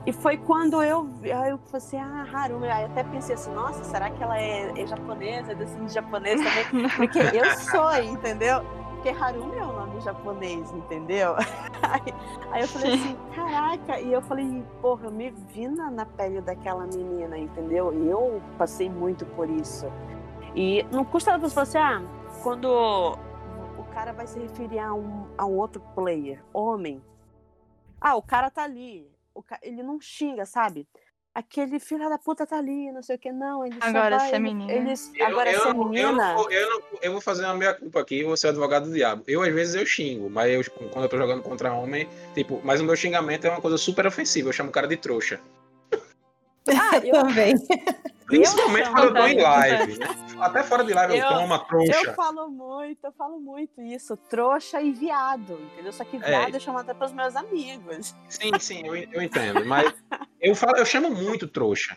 [0.06, 2.68] E foi quando eu, aí eu falei assim, ah, Harumi.
[2.68, 6.40] Aí até pensei assim, nossa, será que ela é, é japonesa, é descendente de japonês
[6.42, 6.88] também?
[6.96, 8.62] Porque eu sou, entendeu?
[8.94, 11.34] Porque Harumi é um nome japonês, entendeu?
[11.82, 12.14] Aí,
[12.50, 14.00] aí eu falei assim, caraca.
[14.00, 17.92] E eu falei, porra, eu me vi na, na pele daquela menina, entendeu?
[17.92, 19.86] E eu passei muito por isso.
[20.56, 22.02] E não custa você falar assim, ah,
[22.42, 22.66] quando
[23.78, 27.02] o cara vai se referir a um, a um outro player, homem.
[28.00, 29.13] Ah, o cara tá ali,
[29.62, 30.86] ele não xinga, sabe?
[31.34, 33.66] Aquele filho da puta tá ali, não sei o que, não.
[33.66, 34.72] Ele agora vai, é menina.
[34.72, 36.36] Ele, eu, agora eu, é menina.
[36.38, 39.24] Eu, eu, não, eu vou fazer uma meia culpa aqui, vou ser advogado do diabo.
[39.26, 42.80] Eu, às vezes, eu xingo, mas eu, quando eu tô jogando contra homem, tipo, mas
[42.80, 44.50] o meu xingamento é uma coisa super ofensiva.
[44.50, 45.40] Eu chamo o cara de trouxa.
[46.68, 47.56] Ah, eu também.
[48.26, 49.98] Principalmente quando eu tô em live.
[49.98, 50.06] Né?
[50.40, 52.00] Até fora de live eu, eu uma trouxa.
[52.04, 54.16] Eu falo muito, eu falo muito isso.
[54.16, 55.92] Trouxa e viado, entendeu?
[55.92, 56.20] Só que é.
[56.20, 56.56] viado é.
[56.56, 58.14] eu chamo até pros meus amigos.
[58.28, 59.64] Sim, sim, eu, eu entendo.
[59.64, 59.92] Mas
[60.40, 61.96] eu, falo, eu chamo muito trouxa.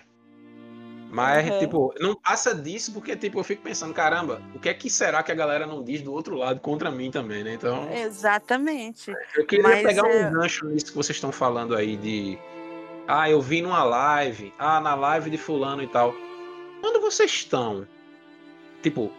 [1.09, 1.59] Mas, uhum.
[1.59, 5.23] tipo, não passa disso porque, tipo, eu fico pensando, caramba, o que é que será
[5.23, 7.53] que a galera não diz do outro lado contra mim também, né?
[7.53, 7.89] Então.
[7.93, 9.13] Exatamente.
[9.35, 12.37] Eu queria Mas, pegar um é gancho nisso que vocês estão falando aí de
[13.08, 14.54] ah, eu vi numa live.
[14.60, 16.13] Ah, na live de fulano e tal.
[16.84, 17.88] Onde vocês estão?
[18.84, 19.12] Tipo,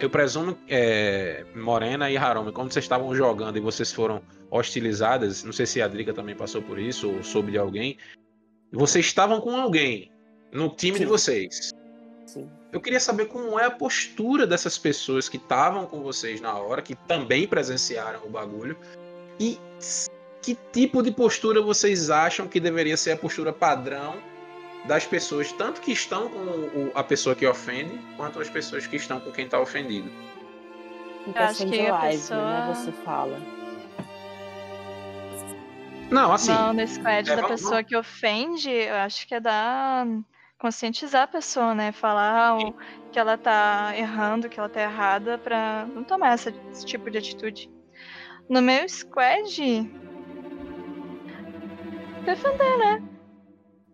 [0.00, 5.52] eu presumo é, Morena e Harumi, quando vocês estavam jogando e vocês foram hostilizadas, não
[5.52, 7.96] sei se a Drica também passou por isso ou soube de alguém.
[8.72, 10.10] Vocês estavam com alguém
[10.52, 11.04] no time Sim.
[11.04, 11.72] de vocês.
[12.26, 12.50] Sim.
[12.72, 16.82] Eu queria saber como é a postura dessas pessoas que estavam com vocês na hora,
[16.82, 18.76] que também presenciaram o bagulho,
[19.38, 19.58] e
[20.44, 24.22] que tipo de postura vocês acham que deveria ser a postura padrão
[24.84, 28.96] das pessoas, tanto que estão com o, a pessoa que ofende, quanto as pessoas que
[28.96, 30.10] estão com quem está ofendido?
[31.26, 32.66] Eu acho que a live, pessoa...
[32.66, 33.40] né, você fala.
[36.10, 36.52] Não, assim.
[36.52, 40.06] Não, no squad é, da vamos, pessoa que ofende, eu acho que é dar
[40.58, 41.92] conscientizar a pessoa, né?
[41.92, 42.74] Falar o,
[43.10, 47.16] que ela tá errando, que ela tá errada, pra não tomar essa, esse tipo de
[47.16, 47.70] atitude.
[48.50, 49.90] No meu squad,
[52.24, 53.02] defender, né?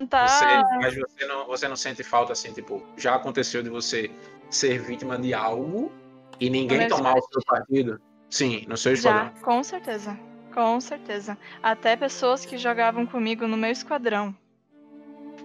[0.09, 0.27] Tá...
[0.27, 0.45] Você,
[0.81, 4.11] mas você não, você não sente falta assim, tipo, já aconteceu de você
[4.49, 5.93] ser vítima de algo
[6.39, 8.01] e ninguém tomar o seu partido?
[8.31, 9.33] Sim, no seu esquadrão.
[9.35, 10.19] Já, com certeza.
[10.55, 11.39] Com certeza.
[11.63, 14.35] Até pessoas que jogavam comigo no meu esquadrão.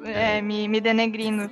[0.04, 1.52] É, é me, me denegrindo.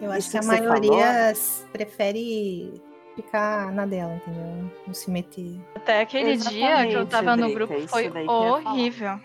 [0.00, 1.68] Eu acho Isso que a maioria falou?
[1.72, 2.82] prefere
[3.14, 4.70] ficar na dela, entendeu?
[4.86, 5.60] Não se meter.
[5.74, 9.20] Até aquele Exatamente, dia que eu tava no grupo foi horrível.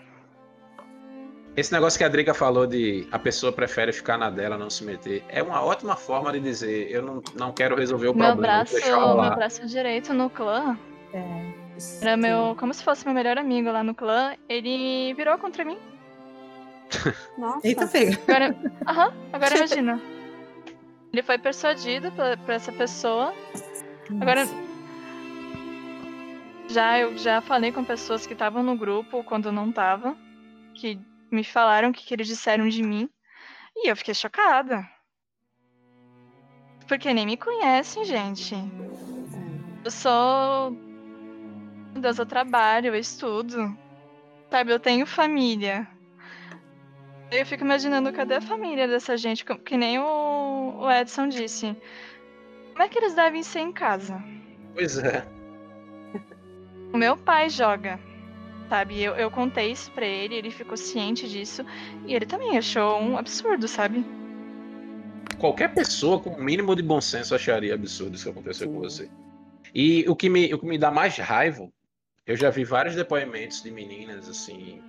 [1.56, 4.84] Esse negócio que a Drica falou de a pessoa prefere ficar na dela, não se
[4.84, 8.64] meter, é uma ótima forma de dizer eu não, não quero resolver o meu problema.
[8.64, 10.78] Braço, meu braço direito no clã
[11.12, 11.52] é,
[12.00, 12.54] era meu.
[12.58, 14.34] como se fosse meu melhor amigo lá no clã.
[14.48, 15.78] Ele virou contra mim.
[17.36, 17.66] Nossa.
[17.66, 18.18] Eita, pega.
[18.28, 20.00] Agora, aham, agora imagina.
[21.12, 23.32] Ele foi persuadido por, por essa pessoa
[24.20, 24.44] Agora.
[26.70, 30.14] Já eu já falei com pessoas que estavam no grupo quando não tava,
[30.74, 33.08] que me falaram o que, que eles disseram de mim,
[33.74, 34.86] e eu fiquei chocada.
[36.86, 38.54] Porque nem me conhecem, gente.
[39.84, 40.70] Eu sou.
[41.92, 43.76] Meu Deus, eu trabalho, eu estudo.
[44.50, 45.86] Sabe, eu tenho família.
[47.30, 51.76] Eu fico imaginando cadê a família dessa gente, que nem o, Edson disse.
[52.78, 54.22] Como é que eles devem ser em casa?
[54.72, 55.26] Pois é.
[56.94, 57.98] O meu pai joga,
[58.68, 59.02] sabe?
[59.02, 61.66] Eu, eu contei isso pra ele, ele ficou ciente disso.
[62.06, 64.06] E ele também achou um absurdo, sabe?
[65.40, 69.10] Qualquer pessoa com o mínimo de bom senso acharia absurdo isso acontecer com você.
[69.74, 71.68] E o que, me, o que me dá mais raiva,
[72.24, 74.80] eu já vi vários depoimentos de meninas, assim,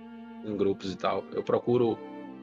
[0.44, 1.24] em grupos e tal.
[1.32, 1.98] Eu procuro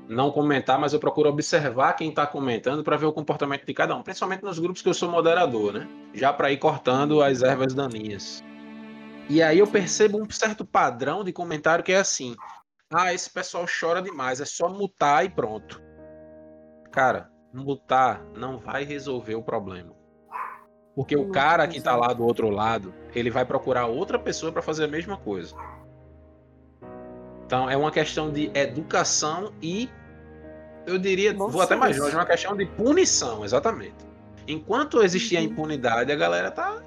[0.08, 3.96] não comentar, mas eu procuro observar quem está comentando para ver o comportamento de cada
[3.96, 5.88] um, principalmente nos grupos que eu sou moderador, né?
[6.14, 8.44] Já para ir cortando as ervas daninhas.
[9.30, 12.36] E aí eu percebo um certo padrão de comentário que é assim:
[12.90, 15.82] ah, esse pessoal chora demais, é só mutar e pronto.
[16.92, 19.94] Cara, mutar não vai resolver o problema.
[20.96, 24.64] Porque o cara que está lá do outro lado, ele vai procurar outra pessoa para
[24.64, 25.56] fazer a mesma coisa.
[27.48, 29.90] Então é uma questão de educação e
[30.86, 33.96] eu diria, Nossa, vou até mais longe, é uma questão de punição, exatamente.
[34.46, 35.46] Enquanto existir a uhum.
[35.48, 36.82] impunidade, a galera tá,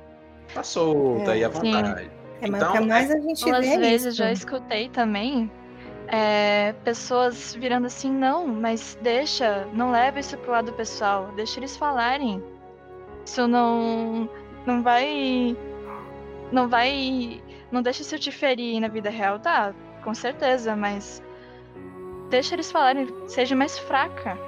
[0.55, 2.05] tá solta é, e à vontade.
[2.05, 2.11] Sim.
[2.42, 4.16] É, então, mas mais a gente vê vezes isso.
[4.18, 5.51] já escutei também
[6.09, 11.75] é, pessoas virando assim, não, mas deixa, não leva isso pro lado pessoal, deixa eles
[11.75, 12.42] falarem.
[13.25, 14.29] Isso não,
[14.66, 15.57] não vai,
[16.53, 19.75] não vai, não deixa isso te ferir na vida real, tá?
[20.03, 21.23] Com certeza, mas
[22.29, 24.39] deixa eles falarem, seja mais fraca.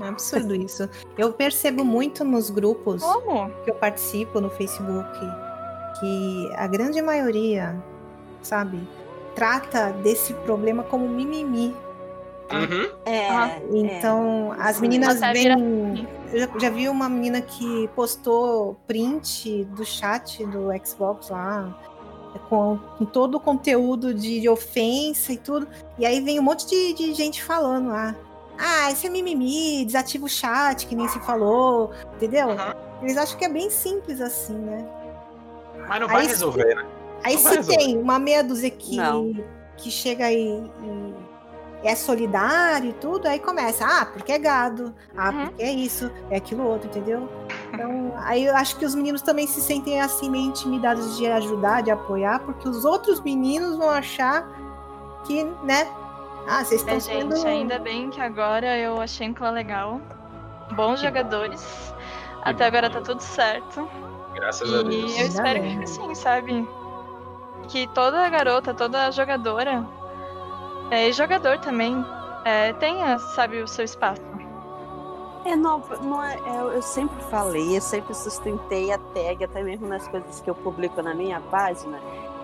[0.00, 0.88] É absurdo isso.
[1.16, 3.50] Eu percebo muito nos grupos Como?
[3.64, 5.18] que eu participo no Facebook
[6.00, 7.76] que a grande maioria,
[8.42, 8.80] sabe,
[9.34, 11.74] trata desse problema como mimimi.
[12.50, 12.90] Uhum.
[13.06, 14.62] É, então, é.
[14.62, 16.06] as meninas vêm.
[16.32, 21.78] Eu já, já vi uma menina que postou print do chat do Xbox lá,
[22.48, 25.68] com, com, todo o conteúdo de ofensa e tudo.
[25.98, 28.14] E aí vem um monte de, de gente falando lá.
[28.58, 32.48] Ah, esse é mimimi, desativa o chat, que nem se falou, entendeu?
[32.48, 33.02] Uhum.
[33.02, 34.86] Eles acham que é bem simples assim, né?
[35.88, 36.86] Mas não vai resolver, se, né?
[37.24, 38.96] Aí não se tem uma meia dúzia que,
[39.76, 41.31] que chega aí e
[41.82, 45.46] é solidário e tudo, aí começa, ah, porque é gado, ah, uhum.
[45.46, 47.28] porque é isso, é aquilo outro, entendeu?
[47.72, 51.82] Então, aí eu acho que os meninos também se sentem assim meio intimidados de ajudar,
[51.82, 54.46] de apoiar, porque os outros meninos vão achar
[55.26, 55.88] que, né?
[56.48, 57.36] Ah, vocês estão é, sendo...
[57.36, 60.00] gente, ainda bem que agora eu achei um clã legal.
[60.72, 61.94] Bons jogadores.
[62.42, 63.88] Até agora tá tudo certo.
[64.34, 65.16] Graças e a Deus.
[65.16, 66.68] E eu espero que fique assim, sabe?
[67.68, 69.86] Que toda garota, toda jogadora
[70.92, 72.04] é, e jogador também
[72.44, 74.20] é, tenha, sabe, o seu espaço.
[75.44, 79.88] É, não, não é, é, eu sempre falei, eu sempre sustentei a tag, até mesmo
[79.88, 81.98] nas coisas que eu publico na minha página,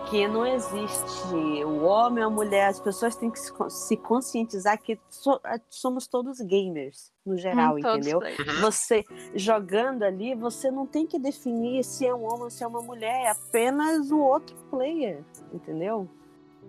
[0.09, 1.35] que não existe
[1.65, 6.41] o homem ou a mulher, as pessoas têm que se conscientizar que so, somos todos
[6.41, 8.19] gamers, no geral, hum, entendeu?
[8.19, 8.61] Uhum.
[8.63, 12.67] Você jogando ali, você não tem que definir se é um homem ou se é
[12.67, 16.09] uma mulher, é apenas o outro player, entendeu?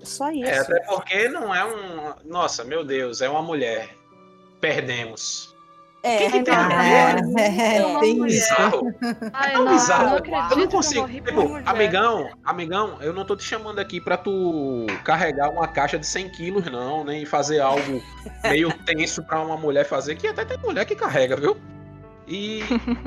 [0.03, 0.49] Só isso.
[0.49, 2.13] É, até porque não é um.
[2.25, 3.89] Nossa, meu Deus, é uma mulher.
[4.61, 5.55] Perdemos.
[6.01, 8.53] É, Quem que tem é, é, é, tem isso.
[9.33, 10.19] Ai, não, bizarro.
[10.25, 11.07] Não eu não consigo.
[11.09, 16.07] Tipo, amigão, amigão, eu não tô te chamando aqui pra tu carregar uma caixa de
[16.07, 18.01] 100 quilos, não, nem fazer algo
[18.43, 21.57] meio tenso pra uma mulher fazer, que até tem mulher que carrega, viu?
[22.25, 22.61] E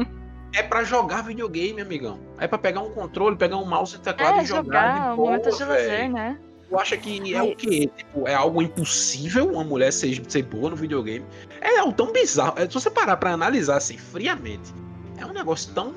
[0.54, 2.20] é pra jogar videogame, amigão.
[2.38, 4.62] É pra pegar um controle, pegar um mouse e teclado é, e jogar.
[4.62, 6.38] jogar de boa, de lazer, né?
[6.72, 7.90] Tu acha que é o quê?
[7.94, 11.22] Tipo, é algo impossível uma mulher ser, ser boa no videogame?
[11.60, 12.54] É algo tão bizarro.
[12.56, 14.72] É, se você parar pra analisar assim, friamente,
[15.18, 15.94] é um negócio tão.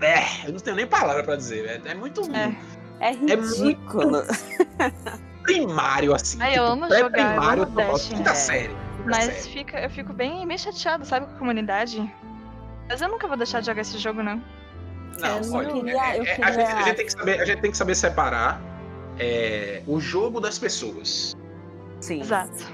[0.00, 2.22] É, eu não tenho nem palavra pra dizer, é, é muito.
[2.34, 2.56] É,
[2.98, 4.16] é ridículo.
[4.16, 6.38] É muito primário, assim.
[6.40, 7.10] Ai, eu tipo, amo jogar.
[7.10, 8.34] Primário, Dash, quinta é.
[8.34, 8.76] série.
[9.04, 12.10] Mas Fica, eu fico bem meio chateado, sabe, com a comunidade.
[12.88, 14.42] Mas eu nunca vou deixar de jogar esse jogo, não.
[15.18, 16.46] Não, olha, queria, é, queria...
[16.46, 18.71] a, gente, a, gente, tem que saber, a gente tem que saber separar
[19.18, 21.36] é, o jogo das pessoas.
[22.00, 22.20] Sim.
[22.20, 22.64] Exato.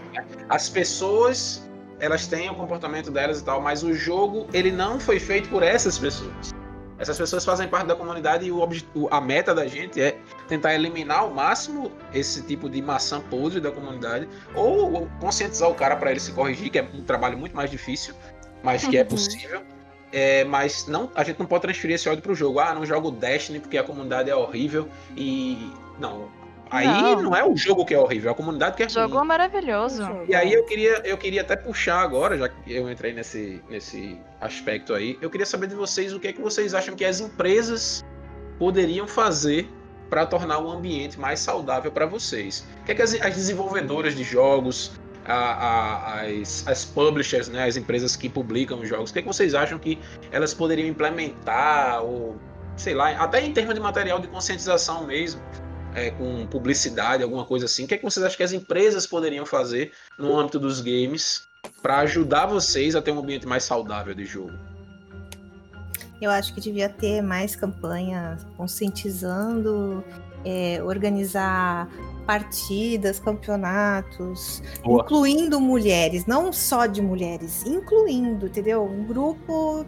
[0.49, 1.69] As pessoas,
[2.01, 5.63] elas têm o comportamento delas e tal, mas o jogo, ele não foi feito por
[5.63, 6.55] essas pessoas.
[6.99, 8.69] Essas pessoas fazem parte da comunidade e o,
[9.11, 10.19] a meta da gente é
[10.49, 15.95] tentar eliminar ao máximo esse tipo de maçã podre da comunidade ou conscientizar o cara
[15.95, 18.15] para ele se corrigir, que é um trabalho muito mais difícil,
[18.65, 19.09] mas que é uhum.
[19.09, 19.63] possível.
[20.13, 22.59] É, mas não, a gente não pode transferir esse ódio pro jogo.
[22.61, 25.71] Ah, não jogo Destiny porque a comunidade é horrível e.
[25.99, 26.29] Não.
[26.71, 28.91] Aí não, não é o jogo que é horrível, é a comunidade que é O
[28.91, 29.25] jogo ruim.
[29.25, 30.03] é maravilhoso.
[30.29, 34.19] E aí eu queria, eu queria até puxar agora, já que eu entrei nesse, nesse
[34.39, 37.21] aspecto aí, eu queria saber de vocês o que é que vocês acham que as
[37.21, 38.05] empresas
[38.59, 39.67] poderiam fazer
[40.11, 42.67] para tornar o ambiente mais saudável para vocês.
[42.83, 44.93] O que é que as, as desenvolvedoras de jogos,
[45.29, 49.23] a, a, as, as publishers, né, as empresas que publicam os jogos, o que, é
[49.23, 49.99] que vocês acham que
[50.33, 52.37] elas poderiam implementar, ou
[52.77, 55.41] sei lá, até em termos de material de conscientização mesmo,
[55.95, 59.07] é, com publicidade, alguma coisa assim, o que, é que vocês acham que as empresas
[59.07, 61.47] poderiam fazer no âmbito dos games
[61.83, 64.53] para ajudar vocês a ter um ambiente mais saudável de jogo?
[66.21, 70.05] Eu acho que devia ter mais campanhas conscientizando,
[70.45, 71.89] é, organizar
[72.29, 75.03] partidas, campeonatos, Boa.
[75.03, 78.85] incluindo mulheres, não só de mulheres, incluindo, entendeu?
[78.85, 79.87] Um grupo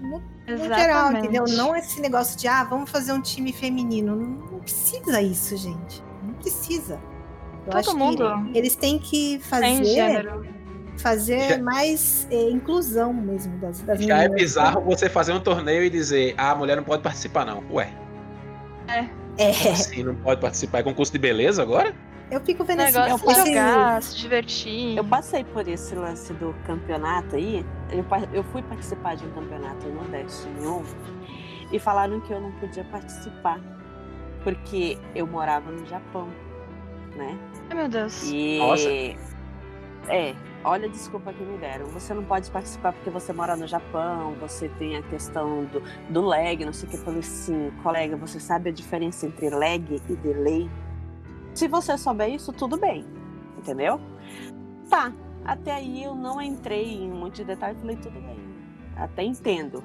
[0.00, 1.46] no, no geral, entendeu?
[1.48, 4.14] Não esse negócio de, ah, vamos fazer um time feminino.
[4.14, 6.00] Não, não precisa isso, gente.
[6.22, 7.00] Não precisa.
[7.66, 8.24] Eu Todo mundo.
[8.54, 10.28] eles têm que fazer
[10.96, 15.82] fazer já, mais é, inclusão mesmo das, das Já é bizarro você fazer um torneio
[15.82, 17.64] e dizer, ah, a mulher não pode participar, não.
[17.72, 17.92] Ué.
[18.86, 19.27] É.
[19.38, 19.50] É.
[19.70, 20.78] Assim, não pode participar.
[20.78, 21.94] É concurso de beleza agora?
[22.30, 24.96] Eu fico vendo esse negócio de jogar, se divertir.
[24.96, 27.64] Eu passei por esse lance do campeonato aí.
[27.90, 30.84] Eu, eu fui participar de um campeonato no Destiny 1
[31.72, 33.58] e falaram que eu não podia participar
[34.44, 36.28] porque eu morava no Japão,
[37.16, 37.38] né?
[37.70, 38.30] Ai, meu Deus.
[38.30, 38.58] E...
[38.58, 38.88] Nossa.
[40.08, 40.34] É,
[40.68, 41.86] olha a desculpa que me deram.
[41.86, 46.20] Você não pode participar porque você mora no Japão, você tem a questão do, do
[46.20, 46.96] lag, não sei o que.
[46.98, 50.70] Eu falei assim, colega, você sabe a diferença entre lag e delay?
[51.54, 53.06] Se você souber isso, tudo bem,
[53.56, 54.00] entendeu?
[54.88, 55.12] Tá,
[55.44, 58.38] até aí eu não entrei em muitos detalhes, falei, tudo bem,
[58.96, 59.82] até entendo.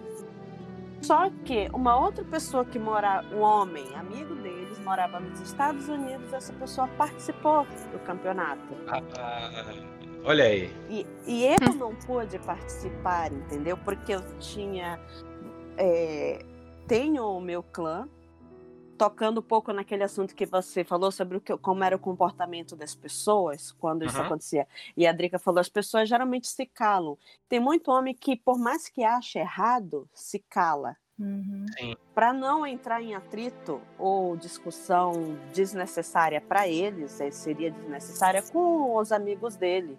[1.02, 6.32] Só que uma outra pessoa que mora, um homem, amigo deles, morava nos Estados Unidos,
[6.32, 8.74] essa pessoa participou do campeonato.
[8.88, 9.02] Ah,
[10.26, 10.72] Olha aí.
[10.90, 13.78] E, e eu não pude participar, entendeu?
[13.78, 15.00] Porque eu tinha.
[15.78, 16.44] É,
[16.88, 18.08] tenho o meu clã,
[18.98, 22.76] tocando um pouco naquele assunto que você falou sobre o que, como era o comportamento
[22.76, 24.66] das pessoas quando isso acontecia.
[24.96, 27.18] E a Drica falou: as pessoas geralmente se calam.
[27.50, 30.96] Tem muito homem que, por mais que ache errado, se cala.
[31.20, 31.66] Uhum.
[32.16, 39.12] Para não entrar em atrito ou discussão desnecessária para eles, é, seria desnecessária com os
[39.12, 39.98] amigos dele.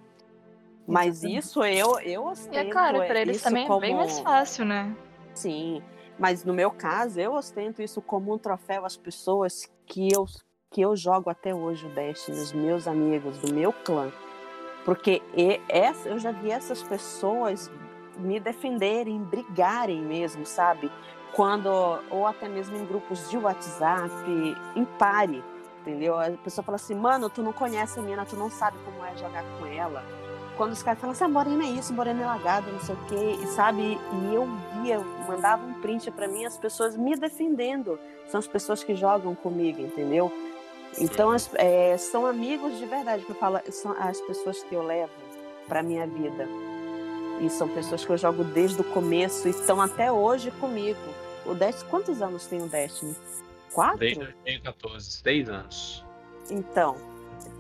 [0.87, 2.55] Mas isso eu eu ostento.
[2.55, 3.79] E é claro, para eles também como...
[3.79, 4.95] é bem mais fácil, né?
[5.35, 5.83] Sim,
[6.19, 10.27] mas no meu caso eu ostento isso como um troféu às pessoas que eu
[10.71, 14.13] que eu jogo até hoje o Destiny, os meus amigos do meu clã,
[14.85, 15.23] porque
[15.69, 17.71] essa, eu já vi essas pessoas
[18.19, 20.91] me defenderem, brigarem mesmo, sabe?
[21.33, 21.69] Quando
[22.11, 24.11] ou até mesmo em grupos de WhatsApp,
[24.75, 25.45] em pare,
[25.81, 26.19] entendeu?
[26.19, 29.17] A pessoa fala assim, mano, tu não conhece a mina, tu não sabe como é
[29.17, 30.05] jogar com ela
[30.57, 33.05] quando os caras falam assim, ah, morena é isso, morena é lagada, não sei o
[33.07, 34.49] quê, e sabe, e eu
[34.83, 37.99] via, mandava um print para mim, as pessoas me defendendo,
[38.29, 40.33] são as pessoas que jogam comigo, entendeu?
[40.99, 44.83] Então, as, é, são amigos de verdade, que eu falo, são as pessoas que eu
[44.83, 45.13] levo
[45.67, 46.47] para minha vida.
[47.41, 51.01] E são pessoas que eu jogo desde o começo e estão até hoje comigo.
[51.45, 53.17] O Destiny, quantos anos tem o Destiny?
[53.73, 53.99] Quatro?
[53.99, 56.05] Desde 2014, seis anos.
[56.49, 56.97] Então,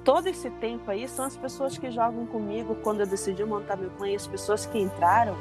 [0.04, 3.90] todo esse tempo aí são as pessoas que jogam comigo quando eu decidi montar meu
[3.90, 5.36] clã e as pessoas que entraram.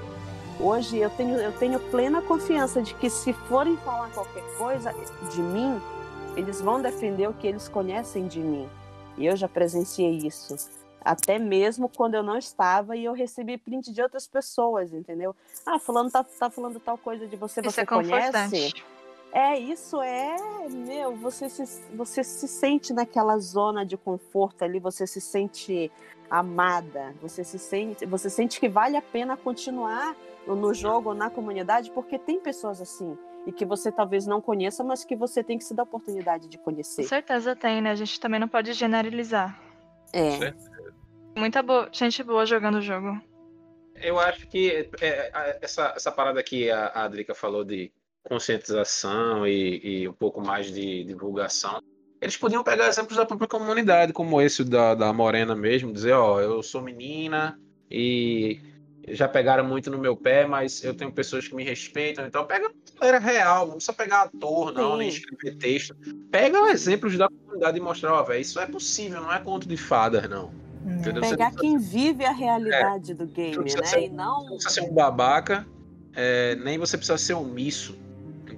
[0.59, 4.93] Hoje eu tenho, eu tenho plena confiança de que se forem falar qualquer coisa
[5.31, 5.81] de mim,
[6.35, 8.69] eles vão defender o que eles conhecem de mim.
[9.17, 10.55] E eu já presenciei isso.
[11.03, 15.35] Até mesmo quando eu não estava e eu recebi print de outras pessoas, entendeu?
[15.65, 18.73] Ah, fulano tá, tá falando tal coisa de você, isso você é conhece?
[19.33, 20.37] É, isso é,
[20.69, 21.65] meu, você se,
[21.95, 25.91] você se sente naquela zona de conforto ali, você se sente
[26.29, 30.15] amada, você se sente, você sente que vale a pena continuar
[30.45, 33.17] no jogo ou na comunidade, porque tem pessoas assim
[33.47, 36.47] e que você talvez não conheça, mas que você tem que se dar a oportunidade
[36.47, 37.01] de conhecer.
[37.01, 37.89] Com certeza tem, né?
[37.89, 39.59] A gente também não pode generalizar.
[40.13, 40.53] É.
[41.35, 43.19] Muita boa, gente boa jogando o jogo.
[43.95, 47.91] Eu acho que é, essa, essa parada que a, a Adrica falou de
[48.23, 51.81] conscientização e, e um pouco mais de divulgação,
[52.21, 56.39] eles podiam pegar exemplos da própria comunidade, como esse da, da Morena mesmo, dizer, ó,
[56.39, 57.59] eu sou menina
[57.91, 58.59] e
[59.09, 62.71] já pegaram muito no meu pé, mas eu tenho pessoas que me respeitam, então pega
[63.01, 64.97] era real, não precisa pegar ator, não, Sim.
[64.99, 65.93] nem escrever texto.
[66.31, 69.75] Pega exemplos da comunidade e mostrar, ó, velho, isso é possível, não é conto de
[69.75, 70.53] fadas, não.
[70.85, 71.21] Entendeu?
[71.21, 73.85] Pegar quem vive a realidade é, do game, né?
[73.85, 74.43] Ser, e não.
[74.43, 75.67] Não precisa ser um babaca
[76.15, 77.97] é, nem você precisa ser omisso,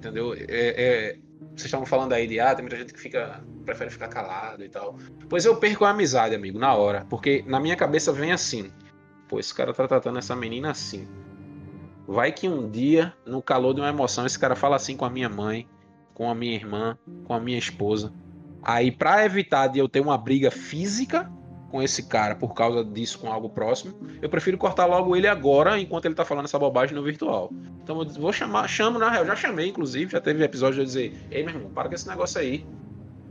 [0.06, 0.34] entendeu?
[0.34, 1.18] É, é,
[1.54, 4.68] vocês estavam falando aí de ah, tem muita gente que fica prefere ficar calado e
[4.68, 4.96] tal.
[5.28, 8.72] Pois eu perco a amizade, amigo, na hora, porque na minha cabeça vem assim:
[9.28, 11.06] pô, esse cara tá tratando essa menina assim.
[12.06, 15.10] Vai que um dia, no calor de uma emoção, esse cara fala assim com a
[15.10, 15.68] minha mãe,
[16.14, 18.12] com a minha irmã, com a minha esposa.
[18.62, 21.30] Aí, para evitar de eu ter uma briga física
[21.76, 25.78] com esse cara por causa disso com algo próximo, eu prefiro cortar logo ele agora,
[25.78, 27.50] enquanto ele tá falando essa bobagem no virtual.
[27.82, 30.86] Então eu vou chamar, chamo na real, já chamei, inclusive, já teve episódio de eu
[30.86, 32.66] dizer, ei meu irmão, para com esse negócio aí.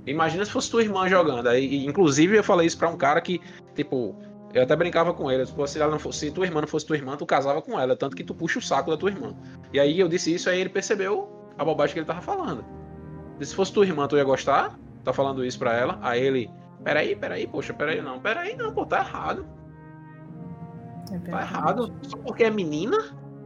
[0.05, 1.47] Imagina se fosse tua irmã jogando.
[1.47, 3.41] Aí, inclusive, eu falei isso pra um cara que,
[3.73, 4.15] tipo,
[4.53, 5.43] eu até brincava com ele.
[5.43, 7.79] Tipo, se, ela não fosse, se tua irmã não fosse tua irmã, tu casava com
[7.79, 7.95] ela.
[7.95, 9.35] Tanto que tu puxa o saco da tua irmã.
[9.73, 11.27] E aí eu disse isso, aí ele percebeu
[11.57, 12.63] a bobagem que ele tava falando.
[13.41, 14.77] Se fosse tua irmã, tu ia gostar?
[15.03, 15.97] Tá falando isso pra ela.
[16.03, 16.51] Aí ele,
[16.83, 18.19] peraí, peraí, poxa, peraí, não.
[18.19, 19.45] Peraí, não, pô, tá errado.
[21.11, 21.93] É tá errado.
[22.03, 22.97] Só porque é menina?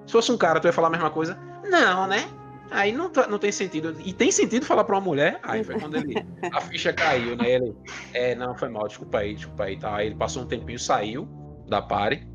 [0.05, 1.37] Se fosse um cara, tu ia falar a mesma coisa?
[1.63, 2.29] Não, né?
[2.71, 3.95] Aí não, tá, não tem sentido.
[4.03, 5.39] E tem sentido falar pra uma mulher?
[5.43, 6.13] Aí foi quando ele.
[6.53, 7.51] A ficha caiu, né?
[7.51, 7.75] Ele.
[8.13, 9.77] É, não, foi mal, desculpa aí, desculpa aí.
[9.77, 9.95] Tá?
[9.95, 11.27] Aí ele passou um tempinho, saiu
[11.67, 12.27] da party.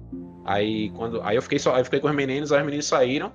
[0.44, 1.22] Aí quando.
[1.22, 1.74] Aí eu fiquei só.
[1.74, 3.32] Aí eu fiquei com os meninos, aí os meninos saíram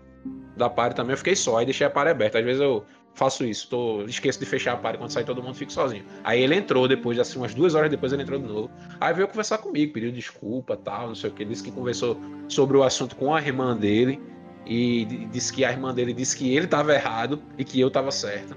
[0.57, 1.57] da party também, eu fiquei só.
[1.57, 2.37] Aí deixei a party aberta.
[2.39, 5.53] Às vezes eu faço isso, tô, esqueço de fechar a party quando sai todo mundo,
[5.55, 6.05] fico sozinho.
[6.23, 8.71] Aí ele entrou depois, assim, umas duas horas depois ele entrou de novo.
[8.99, 11.43] Aí veio conversar comigo, pediu desculpa tal, não sei o que.
[11.43, 14.21] Disse que conversou sobre o assunto com a irmã dele
[14.65, 18.11] e disse que a irmã dele disse que ele estava errado e que eu estava
[18.11, 18.55] certo.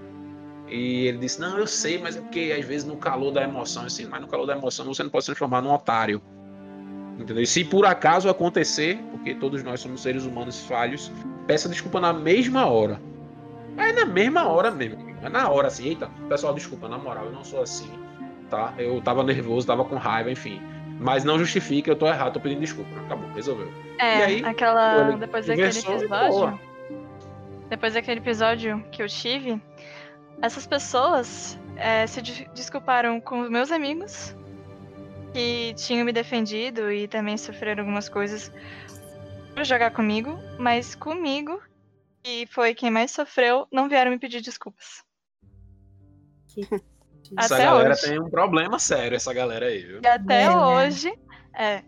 [0.68, 3.84] E ele disse: Não, eu sei, mas é porque às vezes no calor da emoção,
[3.84, 6.22] assim, mas no calor da emoção você não pode se transformar num otário.
[7.18, 7.42] Entendeu?
[7.42, 11.12] E se por acaso acontecer, porque todos nós somos seres humanos falhos,
[11.46, 13.00] peça desculpa na mesma hora.
[13.76, 14.98] É na mesma hora mesmo.
[15.22, 17.90] É na hora assim, eita, pessoal, desculpa, na moral, eu não sou assim,
[18.50, 18.74] tá?
[18.76, 20.60] Eu tava nervoso, tava com raiva, enfim.
[20.98, 22.90] Mas não justifica, eu tô errado, tô pedindo desculpa.
[23.00, 23.72] Acabou, resolveu.
[23.98, 25.12] É, aí, aquela.
[25.12, 26.60] Depois daquele episódio.
[27.68, 29.60] Depois daquele episódio que eu tive,
[30.42, 32.20] essas pessoas é, se
[32.54, 34.36] desculparam com meus amigos
[35.32, 38.52] que tinham me defendido e também sofreram algumas coisas
[39.54, 41.60] por jogar comigo, mas comigo,
[42.22, 45.02] que foi quem mais sofreu, não vieram me pedir desculpas.
[46.48, 46.62] Que
[47.36, 48.02] essa até galera hoje.
[48.02, 50.00] tem um problema sério, essa galera aí, viu?
[50.02, 50.56] E até é, né?
[50.56, 51.76] hoje, né?
[51.78, 51.84] é.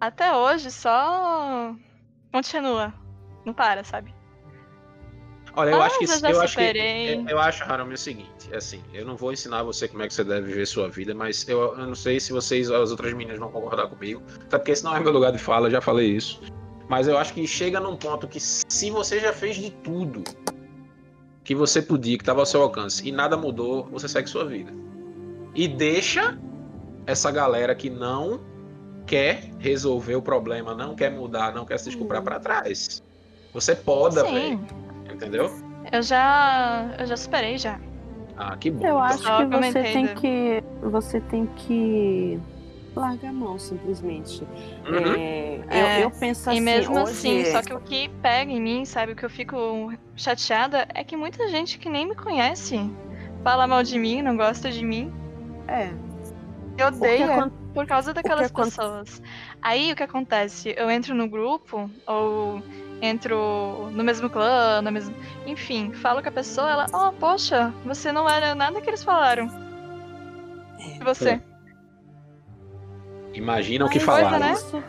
[0.00, 1.74] Até hoje só
[2.32, 2.92] continua.
[3.44, 4.14] Não para, sabe?
[5.54, 8.56] Olha, eu acho que eu, eu acho que eu acho, Haram, é o seguinte, é
[8.56, 11.46] assim, eu não vou ensinar você como é que você deve viver sua vida, mas
[11.46, 14.82] eu, eu não sei se vocês, as outras meninas vão concordar comigo, até porque esse
[14.82, 16.40] não é meu lugar de fala, eu já falei isso.
[16.92, 20.22] Mas eu acho que chega num ponto que se você já fez de tudo
[21.42, 24.70] que você podia, que estava ao seu alcance, e nada mudou, você segue sua vida.
[25.54, 26.38] E deixa
[27.06, 28.42] essa galera que não
[29.06, 32.24] quer resolver o problema, não quer mudar, não quer se desculpar uhum.
[32.24, 33.02] para trás.
[33.54, 34.60] Você poda, velho.
[35.10, 35.50] Entendeu?
[35.90, 37.80] Eu já, eu já superei já.
[38.36, 38.86] Ah, que bom.
[38.86, 42.38] Eu acho que você tem que, você tem que
[42.94, 44.42] larga a mão, simplesmente.
[44.86, 45.14] Uhum.
[45.14, 46.58] É, é, eu, eu, penso assim.
[46.58, 47.12] E mesmo hoje...
[47.12, 51.02] assim, só que o que pega em mim, sabe, o que eu fico chateada é
[51.02, 52.78] que muita gente que nem me conhece
[53.42, 55.12] fala mal de mim, não gosta de mim.
[55.68, 55.90] É.
[56.78, 59.22] Eu odeio por causa daquelas pessoas.
[59.60, 60.74] Aí o que acontece?
[60.76, 62.62] Eu entro no grupo, ou
[63.00, 65.14] entro no mesmo clã, no mesmo.
[65.46, 69.48] Enfim, falo com a pessoa, ela, oh, poxa, você não era nada que eles falaram.
[70.78, 70.96] É.
[70.96, 71.42] E você?
[73.34, 74.38] Imagina o que falaram.
[74.38, 74.52] Né?
[74.52, 74.82] Isso,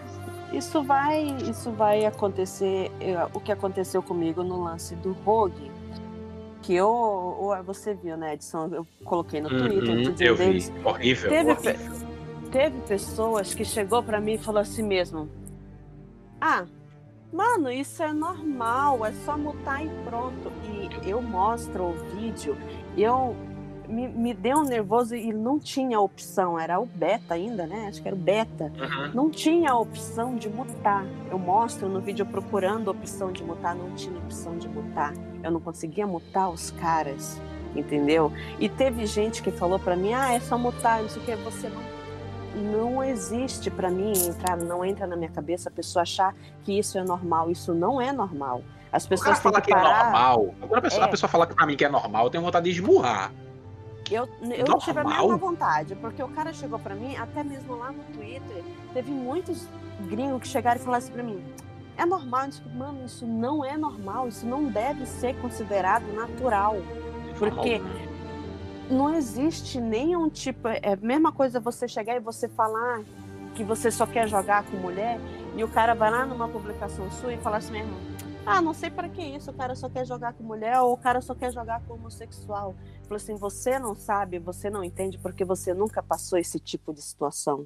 [0.53, 5.71] isso, vai, isso vai acontecer, é, o que aconteceu comigo no lance do Rogue.
[6.61, 8.69] Que eu, você viu, né, Edson?
[8.71, 9.95] Eu coloquei no Twitter.
[9.95, 10.69] Uhum, eu deles.
[10.69, 10.85] vi.
[10.85, 11.29] Horrível.
[11.29, 12.07] Teve, horrível.
[12.51, 15.29] teve pessoas que chegou para mim e falou assim mesmo:
[16.39, 16.65] Ah,
[17.33, 20.53] mano, isso é normal, é só mutar e pronto.
[20.63, 22.55] E eu mostro o vídeo,
[22.97, 23.35] eu
[23.87, 27.87] me, me deu um nervoso e não tinha opção, era o beta ainda, né?
[27.87, 28.71] Acho que era o beta.
[28.77, 29.11] Uhum.
[29.13, 31.05] Não tinha opção de mutar.
[31.29, 35.13] Eu mostro no vídeo procurando a opção de mutar, não tinha opção de mutar.
[35.43, 37.41] Eu não conseguia mutar os caras,
[37.75, 38.31] entendeu?
[38.59, 41.35] E teve gente que falou para mim: "Ah, é só mutar, não sei o que,
[41.35, 41.93] você não
[42.55, 46.97] não existe para mim entrar, não entra na minha cabeça a pessoa achar que isso
[46.97, 47.49] é normal.
[47.49, 48.63] Isso não é normal.
[48.91, 50.53] As pessoas têm que, é normal.
[50.59, 51.05] Quando a pessoa, é.
[51.05, 53.31] a pessoa fala para mim que é normal, eu tenho vontade de esmurrar.
[54.13, 57.91] Eu, eu tive a mesma vontade, porque o cara chegou para mim, até mesmo lá
[57.91, 59.67] no Twitter, teve muitos
[60.07, 61.43] gringos que chegaram e falaram assim pra mim:
[61.97, 66.77] é normal, isso, mano, isso não é normal, isso não deve ser considerado natural.
[67.37, 67.81] Porque
[68.89, 70.67] não existe nenhum tipo.
[70.67, 73.01] É a mesma coisa você chegar e você falar
[73.55, 75.19] que você só quer jogar com mulher,
[75.55, 77.93] e o cara vai lá numa publicação sua e fala assim mesmo:
[78.45, 80.97] Ah, não sei para que isso, o cara só quer jogar com mulher ou o
[80.97, 82.75] cara só quer jogar com homossexual.
[83.03, 87.01] Falou assim, você não sabe, você não entende porque você nunca passou esse tipo de
[87.01, 87.65] situação.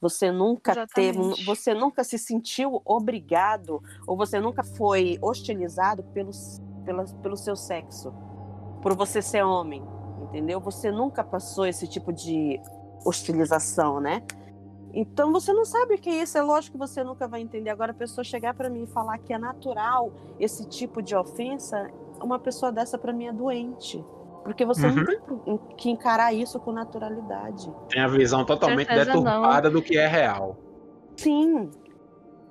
[0.00, 6.30] Você nunca teve, você nunca se sentiu obrigado ou você nunca foi hostilizado pelo,
[6.84, 8.12] pela, pelo seu sexo,
[8.82, 9.82] por você ser homem,
[10.22, 10.60] entendeu?
[10.60, 12.60] Você nunca passou esse tipo de
[13.04, 14.22] hostilização, né?
[14.96, 17.68] Então você não sabe o que é isso, é lógico que você nunca vai entender.
[17.68, 21.90] Agora a pessoa chegar para mim e falar que é natural esse tipo de ofensa,
[22.18, 24.02] uma pessoa dessa para mim é doente.
[24.42, 24.94] Porque você uhum.
[24.94, 27.70] não tem que encarar isso com naturalidade.
[27.90, 29.80] Tem a visão totalmente deturpada não.
[29.80, 30.56] do que é real.
[31.14, 31.70] Sim.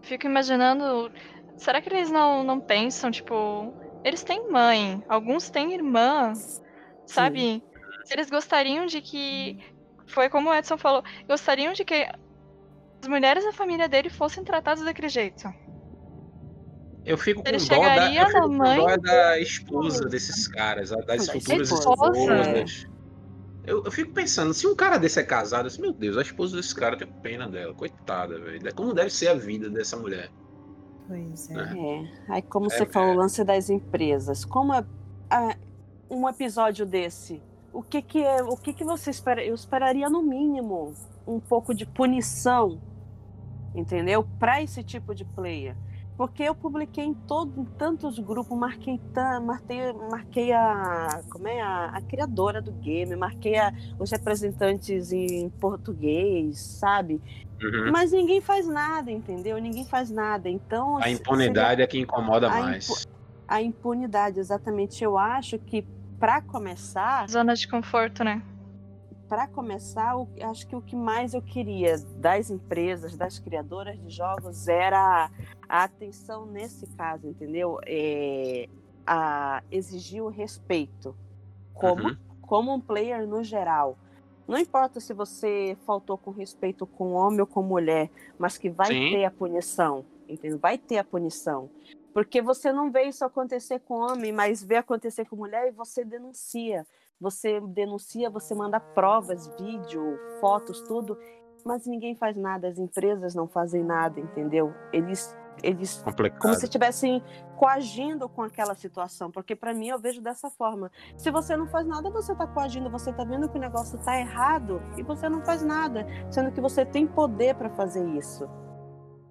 [0.04, 1.12] Fico imaginando,
[1.58, 3.74] será que eles não, não pensam, tipo,
[4.04, 6.34] eles têm mãe, alguns têm irmã,
[7.08, 7.40] sabe?
[7.40, 7.62] Sim.
[8.04, 9.58] Se eles gostariam de que
[10.06, 12.08] foi como o Edson falou, gostariam de que
[13.06, 15.48] as mulheres da família dele fossem tratadas daquele jeito.
[17.06, 21.72] Eu fico com dó da, eu fico com dó da esposa desses caras, das futuras
[21.72, 22.88] esposas.
[23.64, 26.56] Eu, eu, fico pensando, se um cara desse é casado, assim, meu Deus, a esposa
[26.56, 28.76] desse cara tem pena dela, coitada, velho.
[28.76, 30.30] Como deve ser a vida dessa mulher?
[31.08, 31.54] Pois é.
[31.54, 32.10] Né?
[32.28, 32.34] é.
[32.34, 32.86] Aí, como é, você é.
[32.88, 34.46] falou, o lance das empresas.
[34.46, 34.84] Como a,
[35.30, 35.56] a,
[36.10, 37.42] um episódio desse,
[37.74, 39.44] o que que é, o que que você espera?
[39.44, 40.94] Eu esperaria no mínimo
[41.28, 42.80] um pouco de punição,
[43.76, 44.26] entendeu?
[44.40, 45.76] Para esse tipo de player.
[46.18, 49.00] Porque eu publiquei em, todo, em tantos grupos, marquei,
[49.44, 55.50] marquei, marquei a, como é, a, a criadora do game, marquei a, os representantes em
[55.50, 57.22] português, sabe?
[57.62, 57.92] Uhum.
[57.92, 59.58] Mas ninguém faz nada, entendeu?
[59.58, 60.50] Ninguém faz nada.
[60.50, 61.84] Então a impunidade seria...
[61.84, 62.90] é que incomoda a mais.
[62.90, 63.16] Impu...
[63.48, 65.04] A impunidade, exatamente.
[65.04, 65.86] Eu acho que
[66.18, 68.42] para começar, zona de conforto, né?
[69.36, 74.70] Para começar, acho que o que mais eu queria das empresas, das criadoras de jogos,
[74.70, 75.30] era
[75.68, 77.78] a atenção nesse caso, entendeu?
[77.86, 78.70] É,
[79.06, 81.14] a exigir o respeito
[81.74, 82.18] como, uhum.
[82.44, 83.98] como um player no geral.
[84.48, 88.10] Não importa se você faltou com respeito com homem ou com mulher,
[88.40, 89.10] mas que vai Sim.
[89.10, 90.60] ter a punição, entendeu?
[90.60, 91.70] Vai ter a punição.
[92.14, 96.06] Porque você não vê isso acontecer com homem, mas vê acontecer com mulher e você
[96.06, 96.88] denuncia.
[97.20, 101.18] Você denuncia, você manda provas, vídeo, fotos, tudo,
[101.66, 104.74] mas ninguém faz nada, as empresas não fazem nada, entendeu?
[104.94, 106.42] Eles eles Complicado.
[106.42, 107.24] como se estivessem
[107.56, 110.92] coagindo com aquela situação, porque para mim eu vejo dessa forma.
[111.18, 114.20] Se você não faz nada, você está coagindo, você está vendo que o negócio está
[114.20, 118.48] errado e você não faz nada, sendo que você tem poder para fazer isso.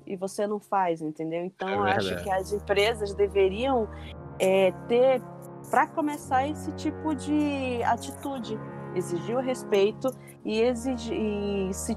[0.07, 1.45] E você não faz, entendeu?
[1.45, 3.89] Então é eu acho que as empresas deveriam
[4.39, 5.23] é, ter
[5.71, 8.59] para começar esse tipo de atitude,
[8.95, 10.11] exigir o respeito
[10.45, 11.97] e exigir e se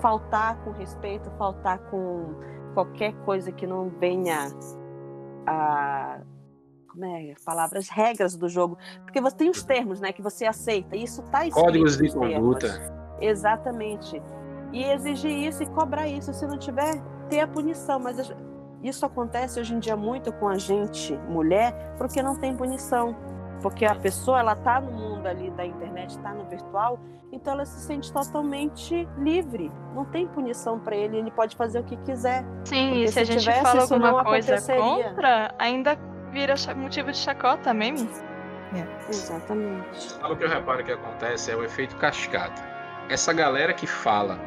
[0.00, 2.34] faltar com respeito, faltar com
[2.74, 4.48] qualquer coisa que não venha
[5.46, 6.20] a
[6.88, 10.96] como é, palavras, regras do jogo, porque você tem os termos, né, que você aceita,
[10.96, 11.64] e isso está escrito.
[11.64, 12.66] Códigos de conduta.
[13.20, 14.22] Exatamente.
[14.72, 18.18] E exigir isso e cobrar isso, se não tiver, ter a punição, mas
[18.82, 23.16] isso acontece hoje em dia muito com a gente, mulher, porque não tem punição.
[23.60, 27.00] Porque a pessoa, ela tá no mundo ali da internet, está no virtual,
[27.32, 29.72] então ela se sente totalmente livre.
[29.94, 32.44] Não tem punição para ele, ele pode fazer o que quiser.
[32.64, 35.98] Sim, e se, se a gente tivesse, fala alguma coisa contra, ainda
[36.30, 38.08] vira motivo de chacota, meme.
[38.74, 39.10] É.
[39.10, 40.02] Exatamente.
[40.02, 41.50] Sabe o que eu reparo que acontece?
[41.50, 42.62] É o efeito cascata.
[43.08, 44.38] Essa galera que fala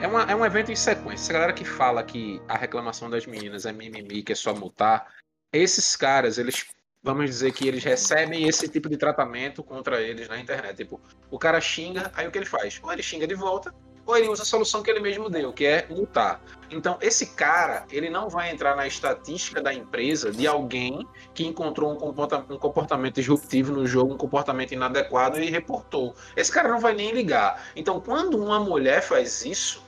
[0.00, 1.24] é, uma, é um evento em sequência.
[1.24, 5.06] Essa galera que fala que a reclamação das meninas é mimimi, que é só multar,
[5.52, 6.66] esses caras, eles,
[7.02, 10.76] vamos dizer que eles recebem esse tipo de tratamento contra eles na internet.
[10.76, 12.78] Tipo, o cara xinga, aí o que ele faz?
[12.82, 13.72] Ou ele xinga de volta,
[14.04, 16.40] ou ele usa a solução que ele mesmo deu, que é multar.
[16.70, 21.92] Então, esse cara, ele não vai entrar na estatística da empresa de alguém que encontrou
[21.92, 26.14] um comportamento, um comportamento disruptivo no jogo, um comportamento inadequado e reportou.
[26.36, 27.66] Esse cara não vai nem ligar.
[27.74, 29.85] Então, quando uma mulher faz isso,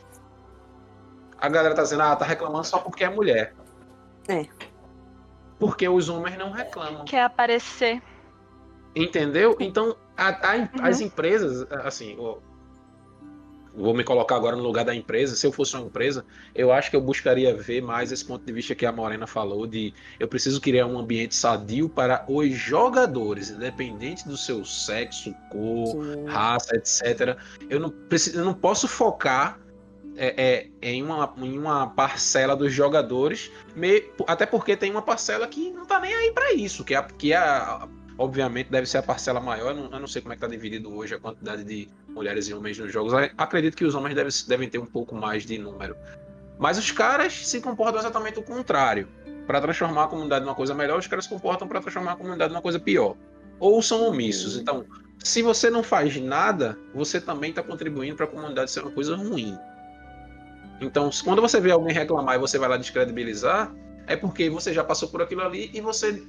[1.41, 3.55] a galera tá dizendo, ah, tá reclamando só porque é mulher.
[4.29, 4.47] É.
[5.59, 7.05] Porque os homens não reclamam.
[7.05, 8.03] Quer aparecer.
[8.95, 9.57] Entendeu?
[9.61, 10.69] Então, a, a, uhum.
[10.83, 12.17] as empresas, assim,
[13.75, 15.37] vou me colocar agora no lugar da empresa.
[15.37, 16.25] Se eu fosse uma empresa,
[16.55, 19.67] eu acho que eu buscaria ver mais esse ponto de vista que a Morena falou
[19.67, 26.05] de eu preciso criar um ambiente sadio para os jogadores, independente do seu sexo, cor,
[26.05, 26.25] Sim.
[26.27, 27.37] raça, etc.
[27.71, 29.61] Eu não preciso, eu não posso focar
[30.19, 33.51] é, é, em, uma, em uma parcela dos jogadores,
[34.27, 37.33] até porque tem uma parcela que não tá nem aí para isso, que, é, que
[37.33, 37.41] é,
[38.19, 39.71] obviamente deve ser a parcela maior.
[39.71, 42.49] Eu não, eu não sei como é que tá dividido hoje a quantidade de mulheres
[42.49, 43.13] e homens nos jogos.
[43.39, 45.97] Acredito que os homens devem, devem ter um pouco mais de número.
[46.59, 49.09] Mas os caras se comportam exatamente o contrário.
[49.47, 52.53] para transformar a comunidade numa coisa melhor, os caras se comportam para transformar a comunidade
[52.53, 53.15] numa coisa pior.
[53.61, 54.59] Ou são omissos.
[54.59, 54.85] Então,
[55.23, 59.17] se você não faz nada, você também está contribuindo para a comunidade ser uma coisa
[59.17, 59.57] ruim.
[60.81, 63.75] Então, quando você vê alguém reclamar e você vai lá descredibilizar,
[64.07, 66.23] é porque você já passou por aquilo ali e você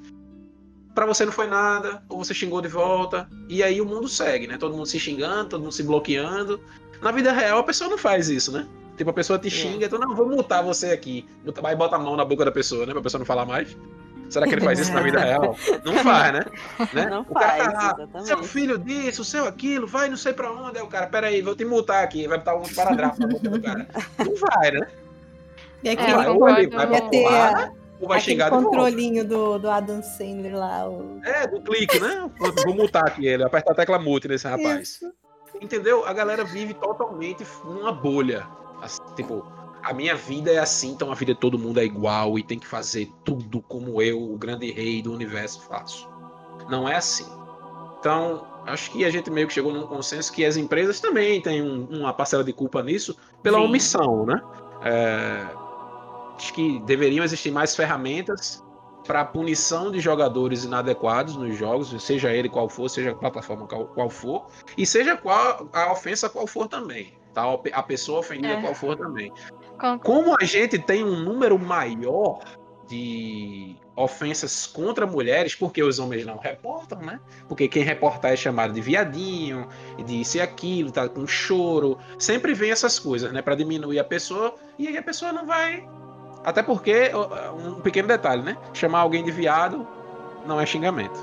[0.94, 4.48] para você não foi nada, ou você xingou de volta, e aí o mundo segue,
[4.48, 4.58] né?
[4.58, 6.60] Todo mundo se xingando, todo mundo se bloqueando.
[7.02, 8.68] Na vida real, a pessoa não faz isso, né?
[8.98, 9.52] Tipo, a pessoa te é.
[9.52, 11.26] xinga, então, não, vou multar você aqui.
[11.62, 12.92] Vai e bota a mão na boca da pessoa, né?
[12.92, 13.78] Pra pessoa não falar mais.
[14.30, 15.56] Será que ele faz isso na vida real?
[15.84, 16.46] Não faz, né?
[16.94, 17.10] né?
[17.10, 20.78] Não o faz, tá lá, seu filho disso, seu aquilo, vai não sei pra onde.
[20.78, 22.28] Aí o cara, peraí, vou te multar aqui.
[22.28, 23.88] Vai botar um paradrafo na boca do cara.
[24.20, 24.88] Não vai, né?
[25.84, 30.02] E aqui, é, ou ele vai pra porrada, ou vai xingar controlinho do, do Adam
[30.04, 30.90] Sandler lá.
[30.90, 31.22] O...
[31.24, 32.30] É, do clique, né?
[32.66, 34.82] Vou multar aqui ele, apertar a tecla mute nesse rapaz.
[34.90, 35.14] Isso.
[35.62, 36.06] Entendeu?
[36.06, 38.46] A galera vive totalmente numa bolha.
[38.82, 39.46] Assim, tipo,
[39.84, 42.60] a minha vida é assim, então a vida de todo mundo é igual e tem
[42.60, 46.10] que fazer tudo como eu, o grande rei do universo, faço.
[46.70, 47.26] Não é assim.
[48.00, 51.62] Então, acho que a gente meio que chegou num consenso que as empresas também têm
[51.62, 53.66] um, uma parcela de culpa nisso pela Sim.
[53.66, 54.42] omissão, né?
[54.84, 55.46] É,
[56.36, 58.64] acho que deveriam existir mais ferramentas
[59.06, 63.88] para punição de jogadores inadequados nos jogos, seja ele qual for, seja a plataforma qual,
[63.88, 64.46] qual for,
[64.78, 67.18] e seja qual a ofensa qual for também.
[67.34, 67.44] Tá?
[67.74, 68.62] A pessoa ofendida é.
[68.62, 69.32] qual for também.
[70.04, 72.40] Como a gente tem um número maior
[72.88, 77.20] de ofensas contra mulheres, porque os homens não reportam, né?
[77.48, 79.68] Porque quem reportar é chamado de viadinho,
[80.06, 81.98] de isso e aquilo, tá com choro.
[82.18, 83.42] Sempre vem essas coisas, né?
[83.42, 85.88] Para diminuir a pessoa, e aí a pessoa não vai.
[86.44, 87.12] Até porque,
[87.58, 88.58] um pequeno detalhe, né?
[88.74, 89.86] Chamar alguém de viado
[90.46, 91.20] não é xingamento.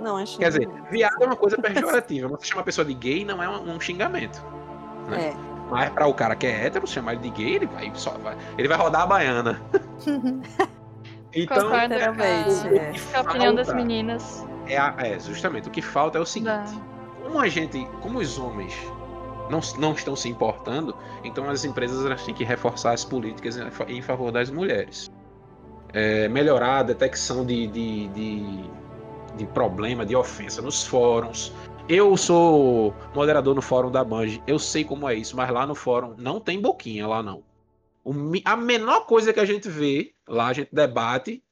[0.00, 0.58] Não é xingamento.
[0.58, 2.28] Quer dizer, viado é uma coisa pejorativa.
[2.28, 4.42] Você chamar a pessoa de gay não é um, xingamento.
[5.08, 5.28] Né?
[5.28, 5.53] É.
[5.70, 8.36] Mas para o cara que é hétero, chamar ele de gay, ele vai só vai,
[8.58, 9.60] ele vai rodar a baiana.
[11.32, 12.92] então, Concordo, é, é.
[13.14, 14.46] a opinião das meninas.
[14.66, 15.68] É, é, justamente.
[15.68, 16.78] O que falta é o seguinte:
[17.22, 18.74] como a gente, como os homens
[19.50, 23.58] não, não estão se importando, então as empresas elas têm que reforçar as políticas
[23.88, 25.10] em favor das mulheres.
[25.92, 28.64] É, melhorar a detecção de, de, de,
[29.36, 31.52] de problema, de ofensa nos fóruns,
[31.88, 35.74] eu sou moderador no fórum da Band, eu sei como é isso, mas lá no
[35.74, 37.42] fórum não tem boquinha lá não.
[38.02, 38.12] O,
[38.44, 41.42] a menor coisa que a gente vê, lá a gente debate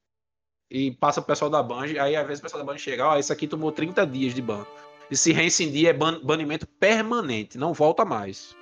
[0.70, 3.14] e passa o pessoal da Band, aí às vezes o pessoal da Band chega, ó,
[3.14, 4.64] oh, isso aqui tomou 30 dias de ban.
[5.10, 8.56] E se reincindir é ban banimento permanente, não volta mais.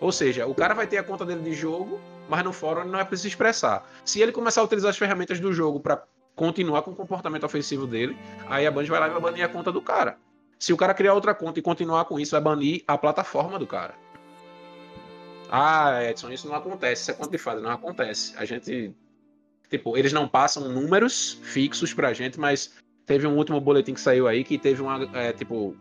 [0.00, 1.98] Ou seja, o cara vai ter a conta dele de jogo,
[2.28, 3.90] mas no fórum não é preciso expressar.
[4.04, 6.04] Se ele começar a utilizar as ferramentas do jogo para
[6.36, 9.48] continuar com o comportamento ofensivo dele, aí a Band vai lá e vai banir a
[9.48, 10.18] conta do cara.
[10.60, 13.66] Se o cara criar outra conta e continuar com isso, vai banir a plataforma do
[13.66, 13.94] cara.
[15.50, 17.00] Ah, Edson, isso não acontece.
[17.00, 18.34] Isso é conta de fada, não acontece.
[18.36, 18.94] A gente.
[19.70, 22.74] Tipo, eles não passam números fixos pra gente, mas
[23.06, 25.08] teve um último boletim que saiu aí que teve uma.
[25.14, 25.74] É, tipo,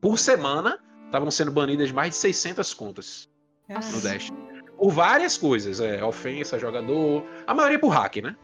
[0.00, 3.28] por semana estavam sendo banidas mais de 600 contas
[3.68, 3.92] Nossa.
[3.94, 4.30] no Dash.
[4.76, 5.78] Por várias coisas.
[5.78, 7.24] É, ofensa, jogador.
[7.46, 8.34] A maioria por hack, né?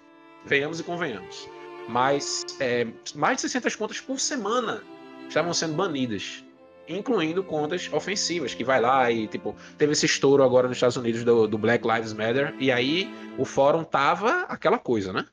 [0.47, 1.49] Venhamos e convenhamos.
[1.89, 2.87] Mas é,
[3.17, 4.83] mais de 600 contas por semana
[5.29, 6.45] estavam sendo banidas,
[6.89, 11.23] incluindo contas ofensivas, que vai lá e, tipo, teve esse estouro agora nos Estados Unidos
[11.25, 15.25] do, do Black Lives Matter, e aí o fórum tava aquela coisa, né?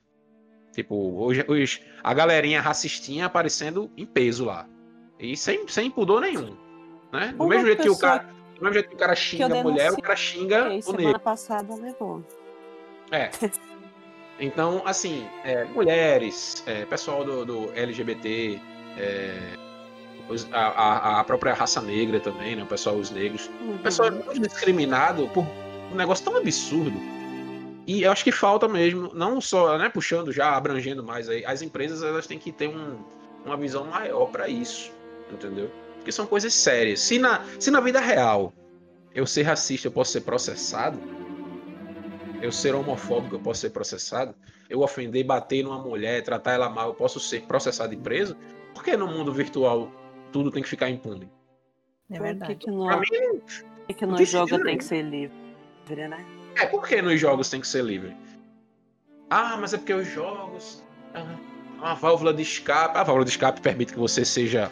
[0.74, 4.68] Tipo, hoje, hoje a galerinha racistinha aparecendo em peso lá.
[5.18, 6.58] E sem, sem pudor nenhum.
[7.14, 7.34] Né?
[7.38, 8.30] Do mesmo jeito que o cara.
[8.56, 10.84] Do mesmo jeito que o cara xinga a mulher, o cara xinga o negro.
[10.84, 12.24] Semana passada levou.
[13.10, 13.30] É.
[14.38, 18.60] Então, assim, é, mulheres, é, pessoal do, do LGBT,
[18.98, 19.40] é,
[20.52, 22.64] a, a, própria raça negra também, né?
[22.64, 23.50] O pessoal, os negros.
[23.62, 23.76] Uhum.
[23.76, 25.46] O pessoal é muito discriminado por
[25.92, 27.00] um negócio tão absurdo.
[27.88, 31.62] E eu acho que falta mesmo, não só, né, puxando já, abrangendo mais aí, as
[31.62, 32.98] empresas elas têm que ter um,
[33.46, 34.92] uma visão maior para isso,
[35.32, 35.70] entendeu?
[35.98, 37.00] Porque são coisas sérias.
[37.00, 38.52] Se na, se na vida real
[39.14, 41.00] eu ser racista, eu posso ser processado,
[42.42, 44.34] eu ser homofóbico, eu posso ser processado,
[44.68, 48.36] eu ofender, bater numa mulher, tratar ela mal, eu posso ser processado e preso,
[48.74, 49.92] por que no mundo virtual
[50.36, 51.32] tudo tem que ficar impune.
[52.12, 52.56] É verdade.
[52.56, 53.42] Que, que no, mim,
[53.88, 55.34] que, que nos jogos tem que ser livre,
[55.90, 56.26] né?
[56.58, 58.14] É, por que nos jogos tem que ser livre?
[59.30, 60.84] Ah, mas é porque os jogos.
[61.14, 61.38] Ah,
[61.78, 62.98] uma válvula de escape.
[62.98, 64.70] A válvula de escape permite que você seja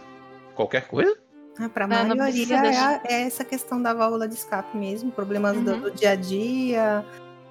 [0.53, 1.17] qualquer coisa?
[1.57, 5.55] Ah, para a é, maioria é, é, essa questão da válvula de escape mesmo, problemas
[5.55, 5.63] uhum.
[5.63, 7.05] do, do, dia a dia,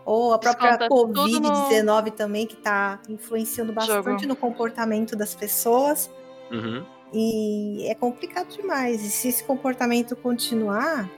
[0.05, 2.11] ou a própria Covid-19 no...
[2.11, 4.27] também, que está influenciando bastante Jogo.
[4.27, 6.11] no comportamento das pessoas.
[6.51, 6.85] Uhum.
[7.13, 9.05] E é complicado demais.
[9.05, 11.09] E se esse comportamento continuar,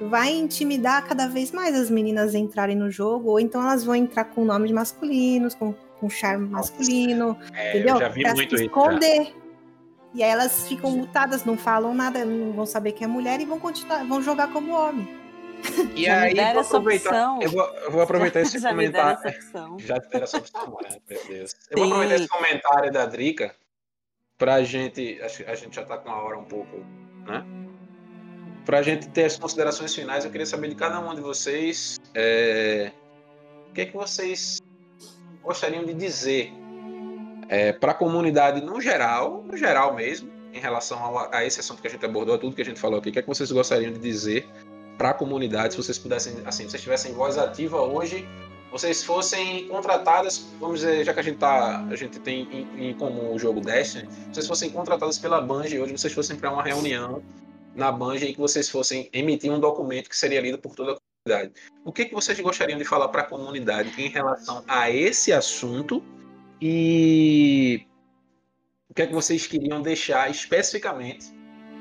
[0.00, 3.94] vai intimidar cada vez mais as meninas a entrarem no jogo, ou então elas vão
[3.94, 8.00] entrar com nomes masculinos, com com charme masculino, é, entendeu?
[8.00, 9.22] Eu pra se esconder.
[9.22, 9.36] Isso,
[10.14, 13.44] e aí elas ficam mutadas, não falam nada, não vão saber que é mulher e
[13.44, 15.06] vão continuar, vão jogar como homem.
[15.94, 19.18] E já aí, vou aproveitar, eu, vou, eu vou aproveitar esse já comentário.
[19.78, 21.54] Já deram essa opção, é, meu Deus.
[21.70, 23.54] Eu vou aproveitar esse comentário da Drica
[24.38, 25.20] pra gente.
[25.46, 26.76] A gente já tá com a hora um pouco,
[27.26, 27.44] né?
[28.64, 32.90] Pra gente ter as considerações finais, eu queria saber de cada um de vocês é,
[33.70, 34.60] o que é que vocês
[35.40, 36.52] gostariam de dizer
[37.48, 41.80] é, para a comunidade no geral, no geral mesmo, em relação a, a, esse assunto
[41.80, 43.28] que a gente abordou, a tudo que a gente falou aqui, o que é que
[43.28, 44.48] vocês gostariam de dizer
[44.98, 48.26] para a comunidade, se vocês pudessem, assim, se vocês tivessem voz ativa hoje,
[48.78, 52.94] vocês fossem contratadas, vamos dizer, já que a gente tá, a gente tem em, em
[52.94, 57.22] comum o jogo Destiny, vocês fossem contratadas pela Bungie hoje, vocês fossem para uma reunião
[57.74, 60.96] na Bungie e que vocês fossem emitir um documento que seria lido por toda a
[61.24, 61.54] comunidade.
[61.86, 66.04] O que, que vocês gostariam de falar para a comunidade em relação a esse assunto
[66.60, 67.86] e
[68.90, 71.34] o que é que vocês queriam deixar especificamente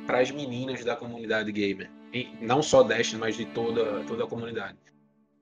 [0.07, 1.91] para as meninas da comunidade gamer?
[2.13, 4.84] E não só Destiny, mas de toda, toda a comunidade.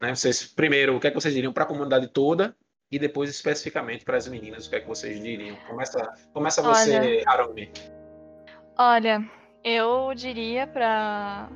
[0.03, 0.13] Né?
[0.13, 2.53] Vocês, primeiro, o que é que vocês diriam para a comunidade toda
[2.91, 5.55] e depois especificamente para as meninas, o que é que vocês diriam?
[5.65, 7.71] Começa, começa você, Harumi.
[8.77, 9.23] Olha,
[9.63, 11.49] eu diria para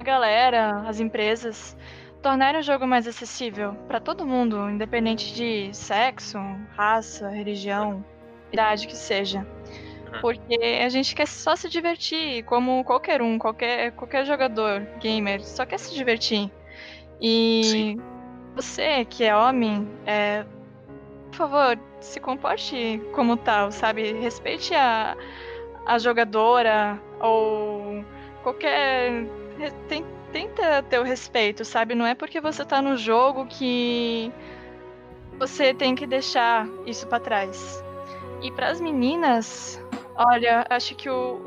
[0.00, 1.76] a galera, as empresas,
[2.20, 6.38] tornarem o jogo mais acessível para todo mundo, independente de sexo,
[6.70, 8.04] raça, religião,
[8.52, 9.46] idade que seja.
[10.12, 10.20] Uhum.
[10.20, 15.64] Porque a gente quer só se divertir, como qualquer um, qualquer, qualquer jogador, gamer, só
[15.64, 16.50] quer se divertir.
[17.20, 18.02] E Sim.
[18.54, 20.44] você, que é homem, é,
[21.30, 24.12] por favor, se comporte como tal, sabe?
[24.12, 25.16] Respeite a,
[25.86, 28.04] a jogadora ou
[28.42, 29.26] qualquer.
[29.88, 31.94] Tem, tenta ter o respeito, sabe?
[31.94, 34.30] Não é porque você tá no jogo que
[35.38, 37.82] você tem que deixar isso para trás.
[38.42, 39.82] E para as meninas,
[40.14, 41.40] olha, acho que o,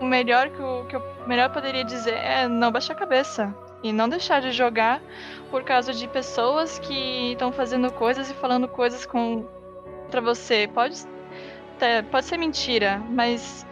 [0.00, 3.92] o melhor que o que eu melhor poderia dizer é não baixar a cabeça e
[3.92, 5.00] não deixar de jogar
[5.50, 10.66] por causa de pessoas que estão fazendo coisas e falando coisas contra você.
[10.66, 11.06] Pode
[12.10, 13.66] pode ser mentira, mas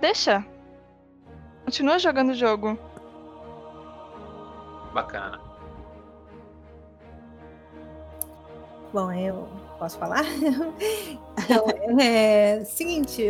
[0.00, 0.44] deixa.
[1.64, 2.76] Continua jogando o jogo.
[4.92, 5.40] Bacana.
[8.92, 10.24] Bom, eu posso falar?
[11.38, 11.66] então,
[12.00, 13.22] é seguinte,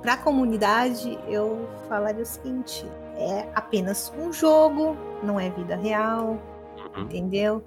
[0.00, 2.86] para a comunidade eu falaria o seguinte:
[3.20, 6.38] é apenas um jogo, não é vida real,
[6.76, 7.02] uhum.
[7.02, 7.62] entendeu?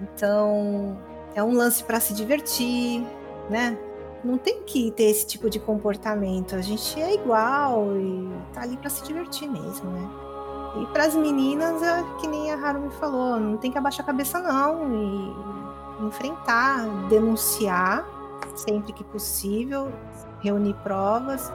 [0.00, 0.98] Então
[1.34, 3.04] é um lance para se divertir,
[3.48, 3.76] né?
[4.22, 6.54] Não tem que ter esse tipo de comportamento.
[6.56, 10.08] A gente é igual e tá ali para se divertir mesmo, né?
[10.82, 14.06] E para as meninas, é que nem a Harumi falou, não tem que abaixar a
[14.06, 18.06] cabeça não e enfrentar, denunciar
[18.54, 19.90] sempre que possível,
[20.40, 21.52] reunir provas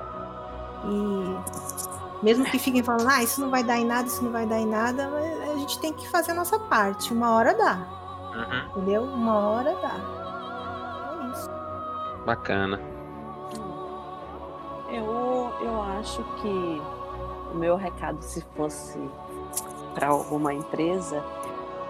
[0.85, 4.45] e mesmo que fiquem falando, ah, isso não vai dar em nada, isso não vai
[4.45, 5.09] dar em nada,
[5.51, 7.13] a gente tem que fazer a nossa parte.
[7.13, 7.75] Uma hora dá.
[8.33, 8.69] Uhum.
[8.69, 9.03] Entendeu?
[9.03, 11.21] Uma hora dá.
[11.21, 11.49] É isso.
[12.25, 12.79] Bacana.
[14.89, 16.81] Eu, eu acho que
[17.51, 18.97] o meu recado, se fosse
[19.93, 21.21] para alguma empresa,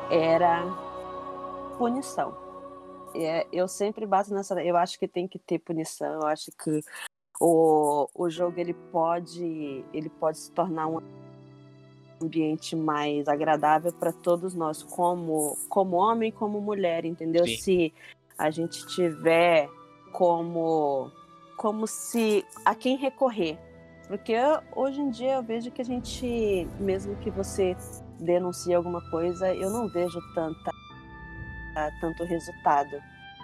[0.10, 0.64] era
[1.78, 2.36] punição.
[3.14, 4.60] É, eu sempre bato nessa.
[4.64, 6.22] Eu acho que tem que ter punição.
[6.22, 6.82] Eu acho que
[7.40, 11.00] o, o jogo ele pode ele pode se tornar um
[12.22, 17.46] ambiente mais agradável para todos nós, como como homem, como mulher, entendeu?
[17.46, 17.58] Sim.
[17.58, 17.94] Se
[18.38, 19.70] a gente tiver
[20.12, 21.12] como
[21.58, 23.58] como se a quem recorrer
[24.08, 24.36] porque
[24.76, 27.76] hoje em dia eu vejo que a gente, mesmo que você
[28.20, 30.72] denuncie alguma coisa, eu não vejo tanta,
[32.02, 32.92] tanto resultado.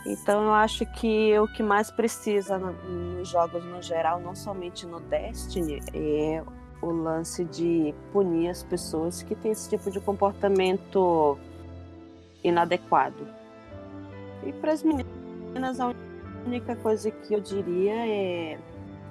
[0.05, 4.99] Então eu acho que o que mais precisa nos jogos no geral, não somente no
[4.99, 6.43] Destiny, é
[6.81, 11.37] o lance de punir as pessoas que têm esse tipo de comportamento
[12.43, 13.27] inadequado.
[14.43, 15.93] E para as meninas, a
[16.45, 18.57] única coisa que eu diria é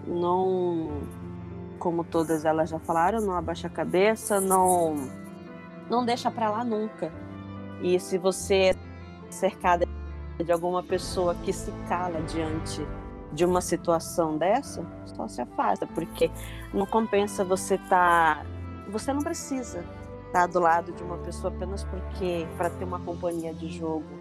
[0.06, 1.02] não
[1.78, 4.96] como todas elas já falaram, não abaixa a cabeça, não
[5.88, 7.12] não deixa para lá nunca.
[7.82, 8.74] E se você é
[9.30, 9.86] cercada
[10.44, 12.86] de alguma pessoa que se cala diante
[13.32, 16.30] de uma situação dessa, só se afasta, porque
[16.72, 18.46] não compensa você estar, tá...
[18.88, 19.80] você não precisa
[20.26, 24.18] estar tá do lado de uma pessoa apenas porque para ter uma companhia de jogo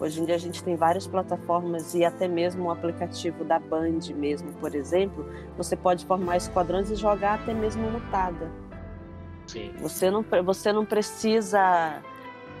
[0.00, 3.98] Hoje em dia a gente tem várias plataformas e até mesmo o aplicativo da Band
[4.14, 5.26] mesmo, por exemplo,
[5.58, 8.50] você pode formar esquadrões e jogar até mesmo mutada.
[9.46, 9.72] Sim.
[9.78, 12.00] Você não, você não precisa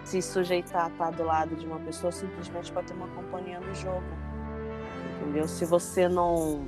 [0.04, 3.74] se sujeitar a estar do lado de uma pessoa simplesmente para ter uma companhia no
[3.74, 4.04] jogo.
[5.20, 5.46] Entendeu?
[5.46, 6.66] Se você não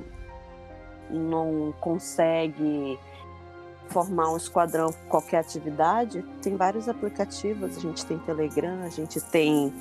[1.09, 2.97] não consegue
[3.89, 9.19] formar um esquadrão com qualquer atividade, tem vários aplicativos, a gente tem Telegram, a gente
[9.21, 9.71] tem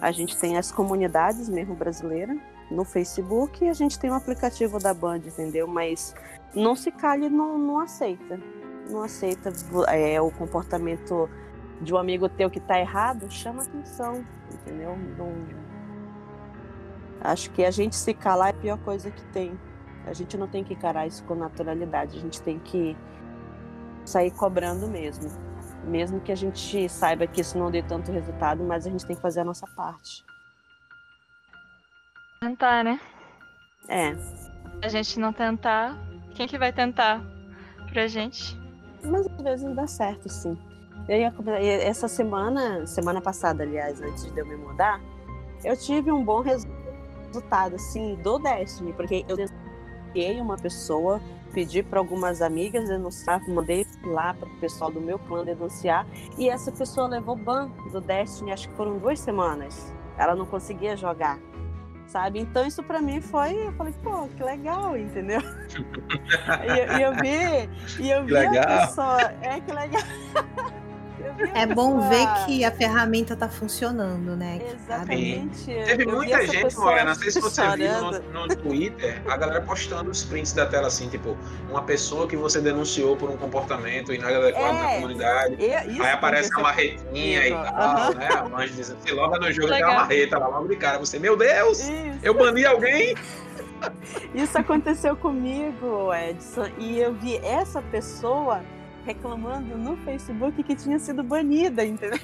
[0.00, 2.36] a gente tem as comunidades mesmo brasileiras
[2.70, 5.68] no Facebook e a gente tem um aplicativo da Band, entendeu?
[5.68, 6.14] Mas
[6.54, 8.40] não se cale, não, não aceita.
[8.90, 9.52] Não aceita
[9.88, 11.28] é, o comportamento
[11.82, 14.96] de um amigo teu que tá errado, chama atenção, entendeu?
[15.18, 15.32] Não...
[17.20, 19.58] Acho que a gente se calar é a pior coisa que tem.
[20.06, 22.96] A gente não tem que encarar isso com naturalidade, a gente tem que
[24.04, 25.30] sair cobrando mesmo.
[25.84, 29.16] Mesmo que a gente saiba que isso não dê tanto resultado, mas a gente tem
[29.16, 30.24] que fazer a nossa parte.
[32.40, 33.00] Tentar, né?
[33.88, 34.12] É.
[34.84, 35.96] A gente não tentar,
[36.34, 37.20] quem que vai tentar
[37.92, 38.56] pra gente?
[39.04, 40.56] Mas às vezes dá certo, sim.
[41.08, 45.00] Eu essa semana, semana passada, aliás, antes de eu me mudar,
[45.64, 51.20] eu tive um bom resultado, assim, do Destiny, porque eu denunciei uma pessoa,
[51.52, 56.06] pedi para algumas amigas denunciar, mandei lá para o pessoal do meu clã denunciar,
[56.38, 59.92] e essa pessoa levou ban do Destiny, acho que foram duas semanas.
[60.16, 61.38] Ela não conseguia jogar
[62.06, 62.40] sabe?
[62.40, 65.40] Então isso para mim foi, eu falei, pô, que legal, entendeu?
[66.68, 68.64] e, e, eu vi, e eu vi legal.
[68.64, 70.02] a pessoa, é que legal.
[71.54, 74.60] É bom ver que a ferramenta está funcionando, né?
[74.74, 75.64] Exatamente.
[75.64, 80.10] Teve muita gente, Morena, não sei se você viu no, no, Twitter, a galera postando
[80.10, 81.36] os prints da tela assim, tipo,
[81.70, 85.56] uma pessoa que você denunciou por um comportamento inadequado é, na comunidade.
[85.64, 88.18] aí aparece uma marretinha e tal, uhum.
[88.18, 88.28] né?
[88.28, 90.98] A mãe dizendo, se logo no jogo tem uma marreta lá, logo de cara.
[90.98, 92.18] Você, meu Deus, isso.
[92.22, 93.14] eu bani alguém?
[94.34, 98.60] Isso aconteceu comigo, Edson, e eu vi essa pessoa
[99.04, 102.18] reclamando no Facebook que tinha sido banida, entendeu?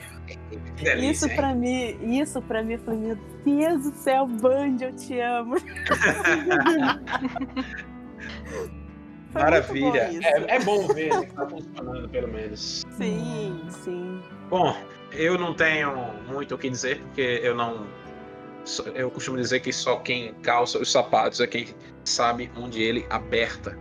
[0.76, 4.94] Delícia, isso para mim, isso para mim, eu falei, meu Deus do céu, Band, eu
[4.94, 5.56] te amo.
[9.32, 10.10] Maravilha.
[10.10, 12.84] Bom é, é, bom ver né, que tá funcionando, pelo menos.
[12.96, 14.22] Sim, sim.
[14.48, 14.74] Bom,
[15.12, 15.94] eu não tenho
[16.26, 17.86] muito o que dizer, porque eu não.
[18.94, 21.68] Eu costumo dizer que só quem calça os sapatos é quem
[22.04, 23.78] sabe onde ele aperta.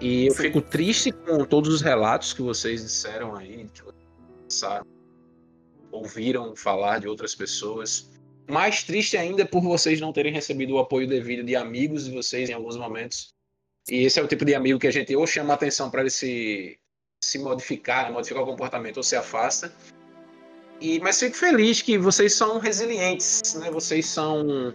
[0.00, 0.42] E eu Sim.
[0.44, 4.82] fico triste com todos os relatos que vocês disseram aí, que vocês
[5.92, 8.10] ouviram falar de outras pessoas.
[8.48, 12.48] Mais triste ainda por vocês não terem recebido o apoio devido de amigos de vocês
[12.48, 13.34] em alguns momentos.
[13.88, 16.10] E esse é o tipo de amigo que a gente ou chama atenção para ele
[16.10, 16.78] se,
[17.22, 19.72] se modificar, né, modificar o comportamento, ou se afasta.
[20.80, 23.70] E, mas fico feliz que vocês são resilientes, né?
[23.70, 24.74] Vocês são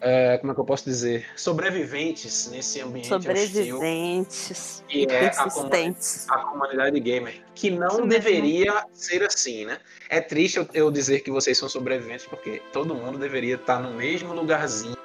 [0.00, 4.82] é, como é que eu posso dizer, sobreviventes nesse ambiente sobreviventes.
[4.88, 5.96] que é a comunidade,
[6.28, 9.78] a comunidade gamer, que não deveria ser assim, né?
[10.08, 13.92] É triste eu, eu, dizer que vocês são sobreviventes porque todo mundo deveria estar no
[13.94, 14.96] mesmo lugarzinho,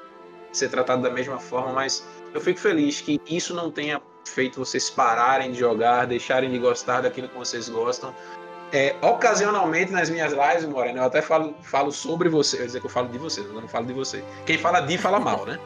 [0.51, 4.89] ser tratado da mesma forma, mas eu fico feliz que isso não tenha feito vocês
[4.89, 8.15] pararem de jogar, deixarem de gostar daquilo que vocês gostam,
[8.75, 12.57] é, ocasionalmente nas minhas lives, Moreno, eu até falo, falo sobre você.
[12.57, 14.21] Eu ia dizer que eu falo de você, eu não falo de você.
[14.45, 15.57] Quem fala de, fala mal, né?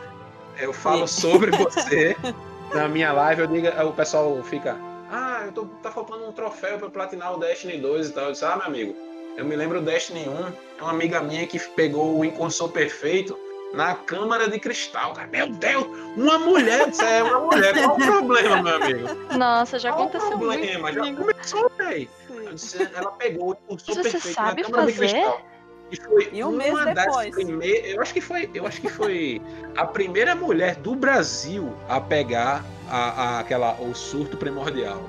[0.59, 2.15] Eu falo sobre você
[2.71, 4.77] na minha live, eu digo, o pessoal fica.
[5.11, 8.25] Ah, eu tô, tá faltando um troféu para platinar o Destiny 2 e tal.
[8.25, 8.95] Eu disse, ah, meu amigo,
[9.35, 10.47] eu me lembro do Destiny 1,
[10.77, 13.35] é uma amiga minha que pegou o incursor perfeito
[13.73, 15.27] na câmara de cristal, cara.
[15.31, 17.73] Meu Deus, uma mulher, isso é uma mulher.
[17.73, 19.07] Qual o problema, meu amigo?
[19.35, 20.91] Nossa, já Qual aconteceu o problema?
[20.91, 21.05] muito.
[21.05, 22.18] Já começou, velho.
[22.95, 25.07] Ela pegou o impulsor Você perfeito sabe na câmara fazer?
[25.07, 25.41] de cristal.
[25.91, 27.91] E foi e um uma das primeiras.
[27.93, 28.49] Eu acho que foi.
[28.53, 29.41] Eu acho que foi
[29.75, 35.01] a primeira mulher do Brasil a pegar a, a aquela, o surto primordial.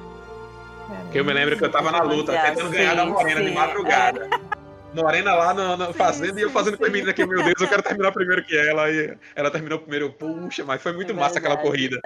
[1.12, 3.53] que eu me lembro que eu tava na luta, tentando ganhar da Morena sim, de
[3.53, 4.28] madrugada.
[4.57, 4.60] É.
[4.95, 7.61] Morena lá no, no fazendo sim, e eu fazendo com a menina aqui, meu Deus,
[7.61, 8.91] eu quero terminar primeiro que ela.
[8.91, 12.01] E ela terminou primeiro, puxa, mas foi muito é massa aquela corrida.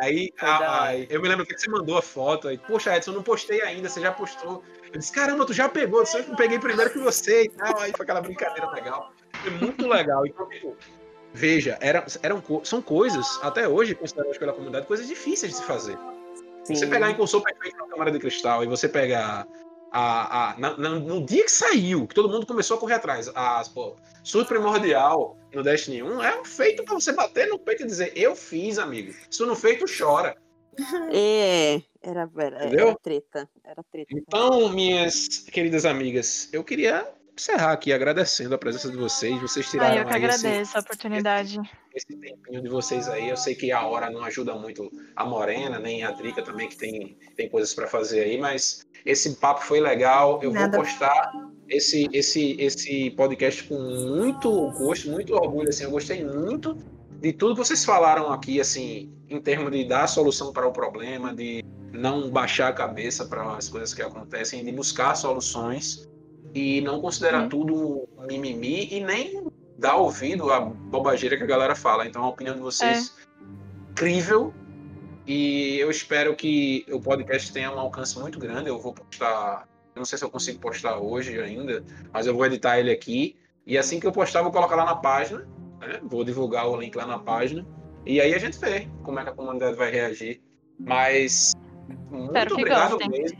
[0.00, 3.16] Aí, a, a, eu me lembro que você mandou a foto aí, poxa, Edson, eu
[3.16, 4.62] não postei ainda, você já postou.
[4.92, 7.78] Eu disse, caramba, tu já pegou, eu sempre peguei primeiro que você e tal.
[7.80, 9.12] Aí foi aquela brincadeira legal.
[9.42, 10.26] Foi muito legal.
[10.26, 10.76] Então, tipo,
[11.32, 15.96] veja, eram, eram, são coisas, até hoje, consideradas pela comunidade, coisas difíceis de se fazer.
[16.64, 16.74] Sim.
[16.74, 19.46] Você pegar em console perfeito na câmara de cristal e você pegar
[19.94, 23.62] a, a, na, no dia que saiu, que todo mundo começou a correr atrás, a,
[23.72, 27.86] pô, surto primordial no Destiny 1 é um feito para você bater no peito e
[27.86, 29.14] dizer, eu fiz, amigo.
[29.30, 30.36] Se não feito, chora.
[31.12, 33.48] É, era, era, era treta.
[33.62, 34.08] Era treta.
[34.10, 39.40] Então, minhas queridas amigas, eu queria encerrar aqui agradecendo a presença de vocês.
[39.40, 41.60] Vocês tiraram ah, eu que agradeço esse, a oportunidade.
[41.94, 43.28] Esse, tempinho de vocês aí.
[43.28, 46.76] Eu sei que a hora não ajuda muito a Morena, nem a Drica também, que
[46.76, 50.40] tem, tem coisas para fazer aí, mas esse papo foi legal.
[50.42, 50.76] Eu Nada.
[50.76, 51.32] vou postar
[51.68, 55.68] esse, esse, esse podcast com muito gosto, muito orgulho.
[55.68, 56.76] Assim, eu gostei muito
[57.20, 61.34] de tudo que vocês falaram aqui, assim, em termos de dar solução para o problema,
[61.34, 66.08] de não baixar a cabeça para as coisas que acontecem, de buscar soluções
[66.52, 67.48] e não considerar uhum.
[67.48, 69.46] tudo mimimi e nem
[69.78, 72.06] dar ouvido à bobageira que a galera fala.
[72.06, 74.52] Então, a opinião de vocês é incrível
[75.26, 78.68] e eu espero que o podcast tenha um alcance muito grande.
[78.68, 82.44] Eu vou postar eu não sei se eu consigo postar hoje ainda, mas eu vou
[82.44, 83.36] editar ele aqui.
[83.64, 85.46] E assim que eu postar, vou colocar lá na página.
[85.80, 86.00] Né?
[86.02, 87.64] Vou divulgar o link lá na página.
[88.04, 90.42] E aí a gente vê como é que a comunidade vai reagir.
[90.78, 91.52] Mas
[92.10, 93.38] muito obrigado mesmo.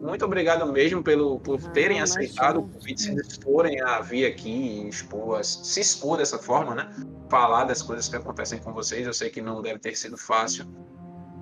[0.00, 4.88] Muito obrigado mesmo pelo, por ah, terem aceitado o convite, se disporem a vir aqui
[4.88, 6.90] expor, se expor dessa forma, né?
[7.28, 9.06] Falar das coisas que acontecem com vocês.
[9.06, 10.64] Eu sei que não deve ter sido fácil,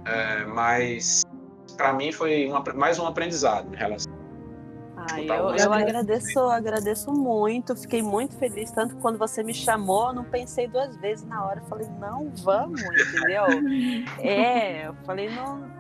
[0.05, 1.23] é, mas
[1.77, 4.19] para mim foi uma, mais um aprendizado em relação
[5.11, 10.09] ah, eu, eu agradeço, agradeço muito, fiquei muito feliz, tanto que quando você me chamou,
[10.09, 13.45] eu não pensei duas vezes na hora, eu falei, não, vamos, entendeu?
[14.21, 15.71] é, eu falei, não,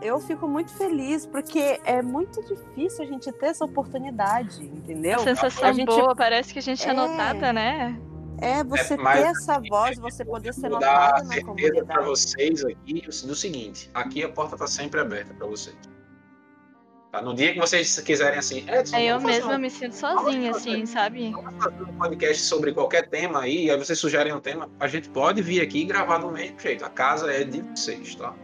[0.00, 5.16] eu fico muito feliz, porque é muito difícil a gente ter essa oportunidade, entendeu?
[5.16, 5.86] A sensação a gente...
[5.86, 8.00] boa, parece que a gente é, é notada, né?
[8.40, 11.86] É, você é, ter essa voz, você poder ser notada na comunidade.
[11.86, 15.76] para vocês aqui do seguinte, aqui a porta está sempre aberta para vocês.
[17.10, 17.20] Tá?
[17.20, 19.58] No dia que vocês quiserem assim, Edson, é, eu mesma um...
[19.58, 21.32] me sinto sozinha, assim, sabe?
[21.32, 25.08] Vamos fazer um podcast sobre qualquer tema aí, aí vocês sugerem um tema, a gente
[25.08, 26.84] pode vir aqui e gravar do mesmo jeito.
[26.84, 28.36] A casa é de vocês, tá?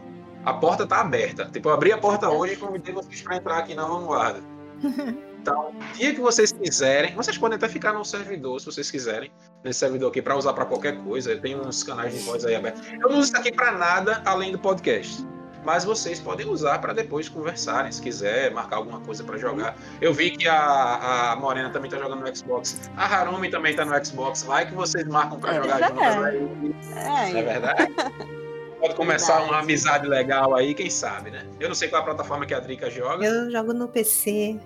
[0.45, 1.49] A porta tá aberta.
[1.51, 4.41] Tipo, eu abri a porta hoje e convidei vocês para entrar aqui na vanguarda.
[5.45, 9.31] Então, o dia que vocês quiserem, vocês podem até ficar no servidor, se vocês quiserem,
[9.63, 11.37] nesse servidor aqui, para usar para qualquer coisa.
[11.37, 12.81] Tem uns canais de voz aí abertos.
[12.93, 15.23] Eu não uso isso aqui para nada além do podcast
[15.65, 19.75] mas vocês podem usar para depois conversarem, se quiser, marcar alguma coisa para jogar.
[19.99, 23.83] Eu vi que a, a Morena também está jogando no Xbox, a Harumi também está
[23.83, 27.35] no Xbox, vai que vocês marcam para é, jogar juntos aí.
[27.35, 27.93] É, é verdade?
[28.79, 31.45] Pode começar uma amizade legal aí, quem sabe, né?
[31.59, 33.25] Eu não sei qual é a plataforma que a Drica joga.
[33.25, 34.59] Eu jogo no PC.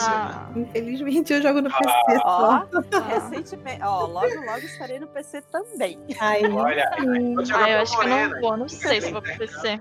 [0.00, 0.62] Ah, né?
[0.62, 2.20] Infelizmente eu jogo no PC.
[2.24, 5.98] Ah, ó, recentemente, ó, logo, logo estarei no PC também.
[6.18, 9.80] Ai, Olha, ah, eu acho que eu não vou, não sei se vou pro PC.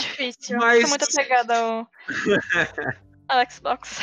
[0.00, 0.58] Difícil.
[0.58, 0.82] Mas...
[0.82, 1.88] Tô muito apegada ao...
[3.28, 4.00] ao Xbox.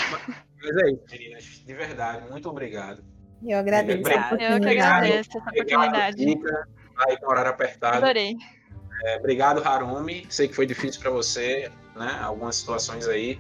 [0.62, 1.44] Mas é isso, meninas.
[1.44, 3.04] De verdade, muito obrigado.
[3.42, 4.00] Eu agradeço.
[4.00, 4.42] Obrigado.
[4.42, 6.22] Eu que agradeço essa oportunidade.
[6.22, 7.98] Obrigado, aí com horário apertado.
[7.98, 8.36] Adorei.
[9.04, 10.26] É, obrigado, Harumi.
[10.30, 12.20] Sei que foi difícil para você, né?
[12.22, 13.40] Algumas situações aí.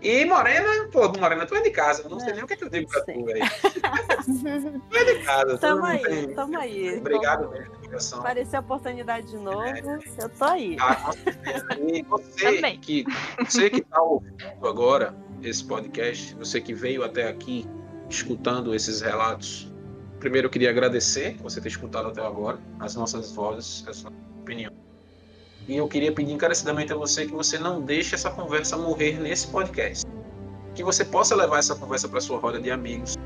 [0.00, 2.08] E Morena, pô, Morena, tu é de casa.
[2.08, 3.40] Não sei nem o que, é que eu digo pra tu, velho.
[4.90, 5.58] tu é de casa.
[5.58, 6.34] Tamo aí, tem...
[6.34, 6.98] tamo aí.
[6.98, 8.20] Obrigado mesmo.
[8.20, 9.80] Apareceu a oportunidade de novo, é.
[10.22, 10.76] eu tô aí.
[10.80, 11.10] Ah,
[11.88, 13.04] e você que,
[13.40, 17.66] você que tá ouvindo agora esse podcast, você que veio até aqui
[18.08, 19.67] escutando esses relatos,
[20.18, 24.72] primeiro eu queria agradecer você ter escutado até agora as nossas vozes, a sua opinião.
[25.68, 29.46] E eu queria pedir encarecidamente a você que você não deixe essa conversa morrer nesse
[29.48, 30.06] podcast.
[30.74, 33.16] Que você possa levar essa conversa para sua roda de amigos,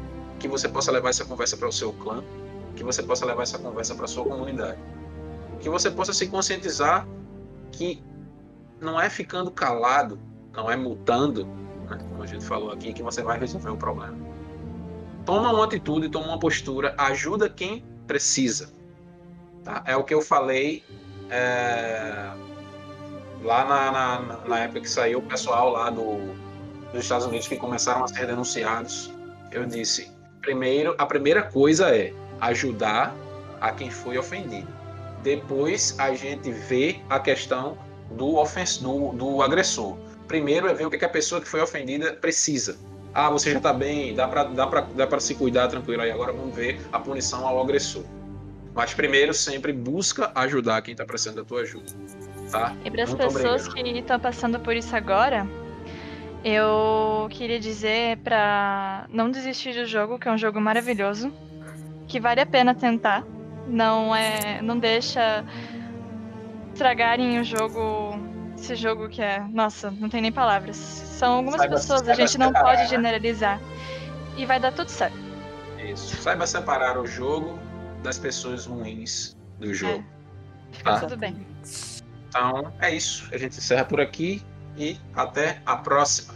[0.40, 2.22] que você possa levar essa conversa para o seu clã,
[2.74, 4.78] que você possa levar essa conversa para sua comunidade.
[5.60, 7.06] Que você possa se conscientizar
[7.70, 8.02] que
[8.80, 10.18] não é ficando calado,
[10.52, 11.46] não é mutando,
[11.88, 14.31] né, como a gente falou aqui, que você vai resolver o problema.
[15.24, 18.72] Toma uma atitude, toma uma postura, ajuda quem precisa.
[19.64, 19.82] Tá?
[19.86, 20.82] É o que eu falei
[21.30, 22.30] é,
[23.42, 26.18] lá na, na, na, época que saiu o pessoal lá do,
[26.92, 29.12] dos Estados Unidos que começaram a ser denunciados.
[29.50, 30.10] Eu disse:
[30.40, 33.14] primeiro, a primeira coisa é ajudar
[33.60, 34.68] a quem foi ofendido.
[35.22, 37.78] Depois a gente vê a questão
[38.10, 39.96] do, ofens do, do agressor.
[40.26, 42.76] Primeiro é ver o que, a pessoa que foi ofendida precisa.
[43.14, 46.10] Ah, você já está bem, dá para dá dá se cuidar tranquilo aí.
[46.10, 48.04] Agora vamos ver a punição ao agressor.
[48.74, 51.92] Mas primeiro sempre busca ajudar quem está precisando da tua ajuda.
[52.50, 52.74] Tá?
[52.84, 53.92] E para as pessoas obrigado.
[53.94, 55.46] que estão passando por isso agora,
[56.44, 61.32] eu queria dizer para não desistir do jogo, que é um jogo maravilhoso,
[62.08, 63.24] que vale a pena tentar.
[63.68, 65.44] Não é, não deixa
[66.72, 68.18] estragarem o jogo,
[68.62, 70.76] esse jogo que é, nossa, não tem nem palavras.
[70.76, 72.52] São algumas saiba, pessoas, saiba a gente separar.
[72.52, 73.60] não pode generalizar.
[74.36, 75.16] E vai dar tudo certo.
[75.78, 76.16] Isso.
[76.22, 77.58] Saiba separar o jogo
[78.02, 79.74] das pessoas ruins do é.
[79.74, 80.04] jogo.
[80.72, 80.76] É.
[80.76, 81.00] Fica tá?
[81.00, 81.46] tudo bem.
[82.28, 83.28] Então é isso.
[83.32, 84.42] A gente encerra por aqui
[84.76, 86.34] e até a próxima.